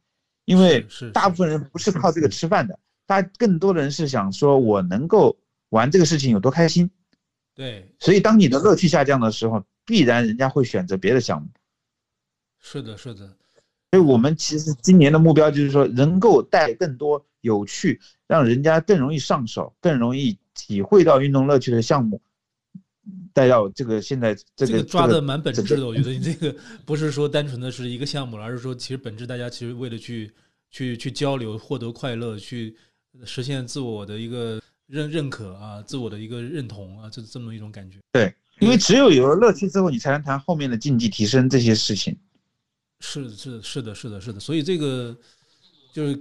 [0.46, 0.84] 因为
[1.14, 5.38] 大部分人不是靠这个吃饭的，大更多的人是想说，我能够
[5.70, 6.90] 玩这个事情有多开心。
[7.54, 11.48] 对，所以当你的乐趣下降的时候，必然人家会选择别的项目。
[12.60, 13.28] 是的，是的。
[13.92, 22.20] 所以我们其实今年的目标就是说，能够带更多有趣，让人家更容易上手、更容易体会到运动乐趣的项目，
[23.38, 25.86] 带到这个现在这个抓的蛮本质的。
[25.86, 30.32] 我觉得你这个不是说单纯的是一个项目了，而是说其实本质大家其实为了去。
[30.70, 32.76] 去去交流，获得快乐，去
[33.24, 38.00] 实现自我的一个认认可啊，自我的一个认同啊，这这么一种感觉。
[38.12, 42.16] 对，因为只有有了乐趣之后，你才能谈后面的竞技提升这些事情。
[43.00, 44.42] 是是是的，是的，是的。
[44.42, 45.18] 所以这个
[45.94, 46.20] 就是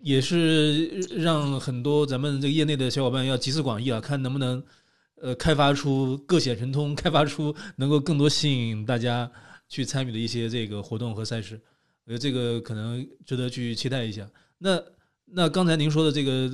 [0.00, 4.62] 也是让很多咱们这个业内的小伙伴要集思广益啊，看能不能
[5.20, 9.30] 呃开发出各显神通，开发出能够更多吸引大家
[9.68, 11.60] 去参与的一些这个活动和赛事。
[12.04, 14.28] 我觉得这个可能值得去期待一下。
[14.58, 14.82] 那
[15.26, 16.50] 那刚才您说的这个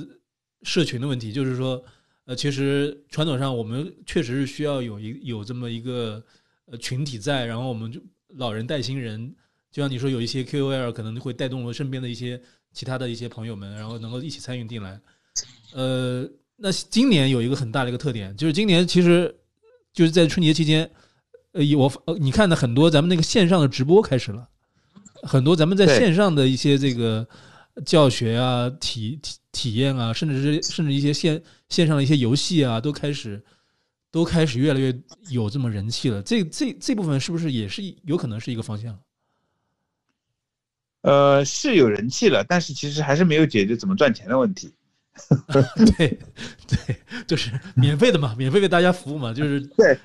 [0.63, 1.81] 社群的问题，就是说，
[2.25, 6.21] 呃，其实传统上我们确实是需要有一有这么一个
[6.65, 8.01] 呃群体在，然后我们就
[8.35, 9.33] 老人带新人，
[9.71, 12.41] 就像你说有一些 KOL 可能会带动了身边的一些
[12.73, 14.99] 其他的一些朋友们，然后能够一起参与进来。
[15.71, 19.35] 呃，那今年有一个很大的一个特点，就是今年其实
[19.93, 20.89] 就是在春节期间，
[21.51, 24.47] 呃，我呃你看的很多咱们那个线上的直播开始了。
[25.23, 27.27] 很多咱们在线上的一些这个
[27.85, 33.43] 教学啊、体体体验啊，甚至是甚至一些线线上的一些游戏啊，都开始
[34.11, 34.97] 都开始越来越
[35.29, 36.21] 有这么人气了。
[36.21, 38.97] 这这这部分是不是也是有可能是一个方向？
[41.01, 44.73] 呃，是有人气了，但是其实还是没有解决怎么赚钱的问题。
[45.97, 46.19] 对
[46.67, 49.97] 对，就是免费的嘛，免费为大家服务嘛，就是 对。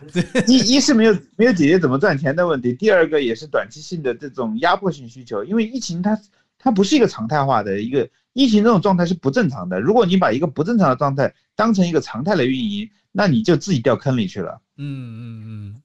[0.47, 6.19] 一一是没有没有解决怎么赚钱的问题，第二个也是短期性的这种压迫性需求，因为疫情它
[6.59, 9.81] 它不是一个常态化的一个疫情这种状态是不正常的。
[9.81, 14.61] 如果你把一个不正常的状态当成一个常态来运营，那你就自己掉坑里去了。
[14.77, 15.83] 嗯嗯嗯，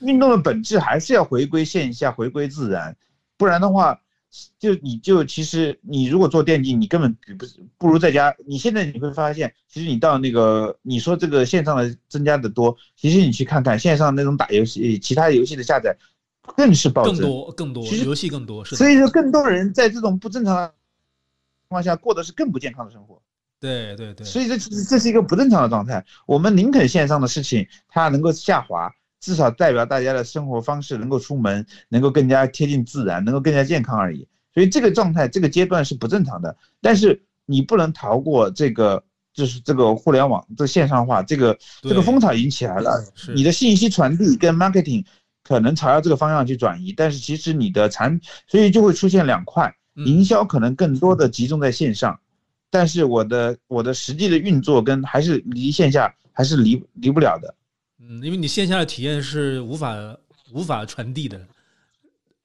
[0.00, 2.96] 运动的本质还是要回归线下，回归自然，
[3.36, 4.00] 不然的话。
[4.58, 7.46] 就你就其实你如果做电竞，你根本比不
[7.78, 8.34] 不如在家。
[8.46, 15.96] 你现在你会发现，其实你到那个你说这个线上的增加的多，其实你去看看线上那种打游戏、其他游戏的下载，
[16.56, 18.64] 更是暴增，更多更多，其实游戏更多。
[18.64, 23.22] 所以说，更多人在这种不正常的情况下过的是更不健康的生活。
[23.60, 24.26] 对对对。
[24.26, 26.04] 所以这这是一个不正常的状态。
[26.26, 28.92] 我们宁肯线上的事情它能够下滑。
[29.24, 34.28] 至少代表大家的生活方式能够出门，能够更加贴近自然，能够更加健康而已。
[34.52, 36.54] 所以这个状态，这个阶段是不正常的。
[36.82, 39.02] 但是你不能逃过这个，
[39.32, 43.02] 就是这个互联网这线上化，这个这个风潮已经起来了。
[43.34, 45.02] 你的信息传递跟 marketing
[45.42, 52.20] 可能朝着这个方向去转移，但是其实你的产，所以就会出现两块，营销可能更多的集中在线上，
[52.70, 57.54] 但是我的我的实际的运作跟还是离线下还是离离不了的。
[58.00, 59.94] 嗯，因为你线下的体验是无法
[60.52, 61.40] 无法传递的，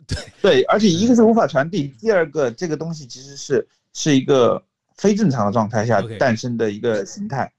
[0.07, 4.63] 对对，而且一个是无法传递，第二个这个东西其实是是一个
[4.95, 7.51] 非正常的状态下诞生的一个形态，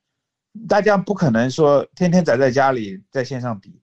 [0.69, 3.81] 大家不可能说天天宅在家里在线上比，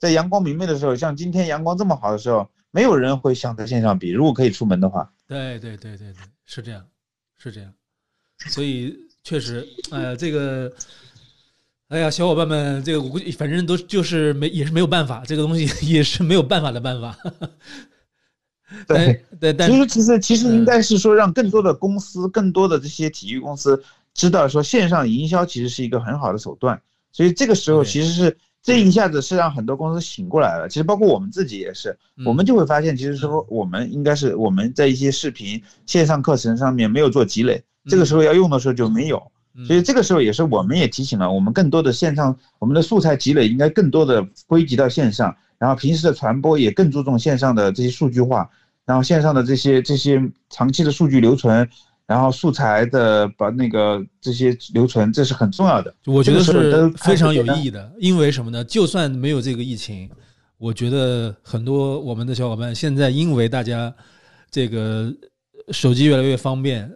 [0.00, 6.84] 在阳光明媚的时候，像今天阳光这么好的时候，没有人会想在线上比，如果可以出门的话，对对对对对，是这样，
[7.38, 7.72] 是这样，
[8.48, 10.70] 所以确实，哎呀，这个。
[11.88, 17.16] 哎呀，小伙伴们，这个我估计反正都就是没也是没有办法，这个东西 也是没有办法的办法。
[18.88, 23.80] 对对，但其实其实其实应该是说，让更多的公司、更多的这些体育公司
[24.14, 26.80] 知道，说线上营销其实是一个很好的手段。
[27.12, 30.68] 所以这个时候其实是这一下子是让很多公司醒过来了。
[30.68, 39.22] 其实包括我们自己也是，我们就会发现，其实说我们应该是我们在一些视频线上课程上面没有做积累，这个时候要用的时候就没有。
[39.66, 48.50] 所以这个时候也是，我们也提醒了我们更多的线上，我们的素材积累应该更多的归集到线上，然后平时的传播也更注重线上的这些数据化，
[48.84, 51.68] 然后线上的这些这些长期的数据留存，
[52.06, 55.94] 然后素材的把那个这些留存，这是很重要的。
[56.06, 58.64] 我觉得是非常有意义的，因为什么呢？
[58.64, 60.10] 就算没有这个疫情，
[60.58, 63.94] 我觉得很多我们的小伙伴现在因为大家
[64.50, 65.14] 这个
[65.70, 66.90] 手机越来越方便，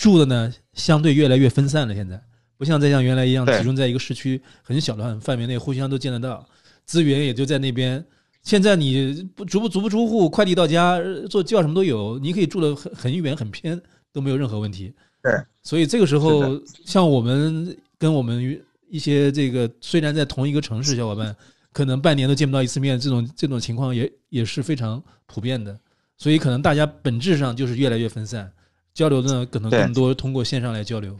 [0.00, 1.94] 住的呢相对越来越分散了。
[1.94, 2.20] 现在
[2.56, 6.44] 不像再像原来一样集中在一个市区很小的范围内，互相都见得到，
[6.86, 8.04] 资源也就在那边。
[8.42, 10.98] 现在你不足不足不出户，快递到家，
[11.28, 13.80] 做叫什么都有，你可以住的很很远很偏。
[14.12, 14.92] 都没有任何问题，
[15.22, 15.32] 对，
[15.62, 21.36] 所以这个时候，像我们跟我们一些这个虽然在同一个城市，小伙伴
[21.72, 25.78] 可能半年都见不到一次面，这种这种情况也也是非常普遍的。
[26.18, 28.52] 所以可能大家本质上就是越来越分散，
[29.00, 31.18] 交流呢可能更多通过线上来交流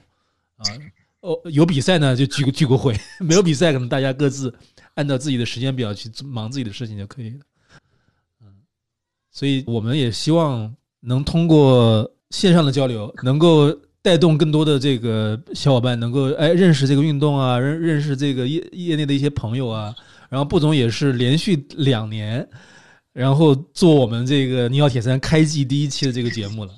[0.56, 0.64] 啊。
[1.20, 4.54] 哦，有比赛呢就聚个聚个会， 没有比赛可能大家各自
[4.94, 7.40] 按照自己的时间表去忙自己的事情就可以了。
[8.42, 8.46] 嗯，
[9.30, 12.10] 所以我们也希望能通过。
[12.30, 19.92] 线上的交流能够带动更多的这个小伙伴能够哎认识这个运动啊，认认识这个业业内的一些朋友啊。
[20.28, 22.48] 然后布总也是连续两年，
[23.12, 26.72] 然后做我们这个《尼奥铁三》开季第一期的这个节目了。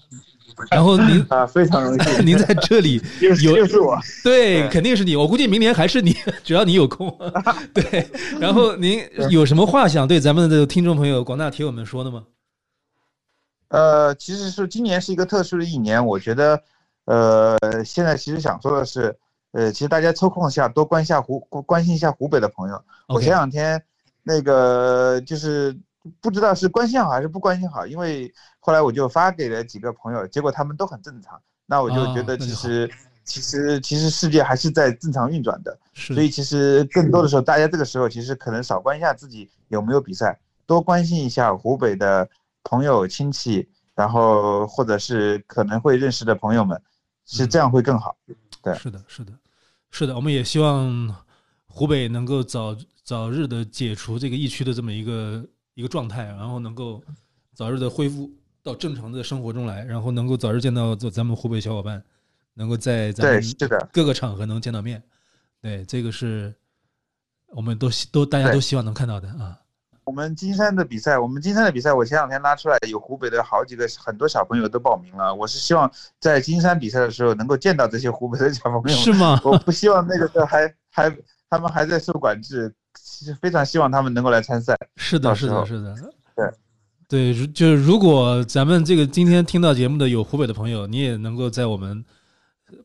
[0.70, 5.16] 然后您啊非常荣幸， 您在这里 有又是我，对，肯定是你。
[5.16, 7.14] 我估计明年还是你，只要你有空。
[7.74, 8.08] 对，
[8.40, 12.24] 然后您有什么话想对咱们的听众朋友、广大铁友们说的吗？
[13.68, 16.60] 呃，其实是今年是一个特殊的一年，我觉得，
[17.06, 19.16] 呃，现在其实想说的是，
[19.52, 22.78] 呃，其实大家抽空下多关一下湖，关心一下湖北的朋友。
[23.08, 23.82] 我前两天
[24.22, 25.74] 那个就是
[26.20, 28.30] 不知道是关心好还是不关心好，因为
[28.64, 31.38] 后来我就发给了几个朋友，结果他们都很正常。
[31.66, 32.90] 那我就觉得其实
[33.24, 42.26] 其实其实世界还是在正常运转的，所以其实更多的时候，大家这个时候其实可能少关心一下自己有没有比赛，多关心一下湖北的。
[42.64, 46.80] 朋友、亲戚，然后或者是可能会认识的朋友们，
[47.26, 48.16] 是这样会更好。
[48.62, 49.32] 对，是的，是的，
[49.90, 50.14] 是的。
[50.14, 51.12] 我们也希望
[51.66, 55.44] 湖北能够早早日的解除这个疫区的这么一个
[55.74, 57.02] 一个状态，然后能够
[57.52, 58.30] 早日的恢复
[58.62, 62.02] 到正常的生活中来，然后能够早日见到咱们湖北小伙伴，
[62.54, 63.42] 能够在咱们
[63.92, 65.02] 各个场合能见到面。
[65.60, 66.54] 对，这个是
[67.48, 69.58] 我们都都大家都希望能看到的啊。
[70.04, 75.32] 我们金山的比赛，我们金山的比赛，我前两天拉出来，有湖北的好几个很多小朋友都报名了。
[75.32, 78.88] 我是希望在金山比赛的时候能够见到这些湖北的小朋友。
[78.88, 79.40] 是吗？
[79.44, 81.16] 我不希望那个时候还还
[81.48, 84.76] 他们还在受管制，其实非常希望他们能够来参赛。
[84.96, 85.94] 是的，是的，是的。
[86.34, 86.50] 对，
[87.12, 92.02] 对，就是如果咱们这个今天听到节目的有湖北的朋友，你也能够在我们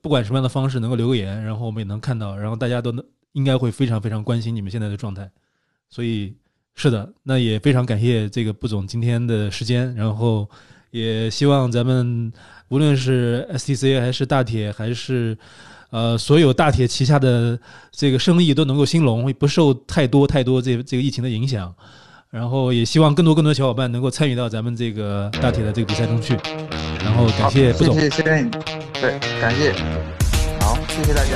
[0.02, 3.02] 不管什么样的方式能够留个言，然后我们也能看到，然后大家都能
[3.32, 5.32] 应该会非常非常关心你们现在的状态，
[5.90, 6.36] 所以。
[6.80, 10.48] 是的，那也非常感谢这个布总今天的时间，然后
[10.92, 12.32] 也希望咱们
[12.68, 15.36] 无论是 STC 还是大铁还是
[15.90, 17.60] 呃所有大铁旗下的
[17.92, 21.74] 这个生意都能够兴隆，不受太多太多这这个疫情的影响，
[22.30, 26.38] 然后也希望更多更多小伙伴能够参与到咱们这个大铁的这个比赛中去，
[27.02, 28.52] 然后感谢布总，谢谢谢谢你，
[29.00, 29.72] 对，感谢，
[30.60, 31.30] 好，谢谢大家。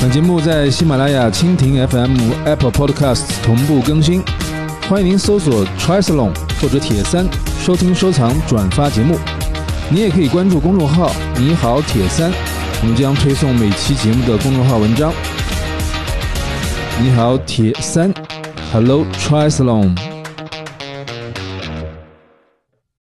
[0.00, 2.16] 本节目在喜马拉雅、蜻蜓 FM、
[2.46, 4.22] Apple Podcasts 同步更新，
[4.88, 7.26] 欢迎您搜索 Triathlon 或者铁三
[7.60, 9.18] 收听、收藏、转发节目。
[9.90, 12.32] 你也可以关注公众号“你好铁三”，
[12.80, 15.12] 我们将推送每期节目的公众号文章。
[17.02, 18.12] 你好铁三
[18.72, 20.07] ，Hello Triathlon。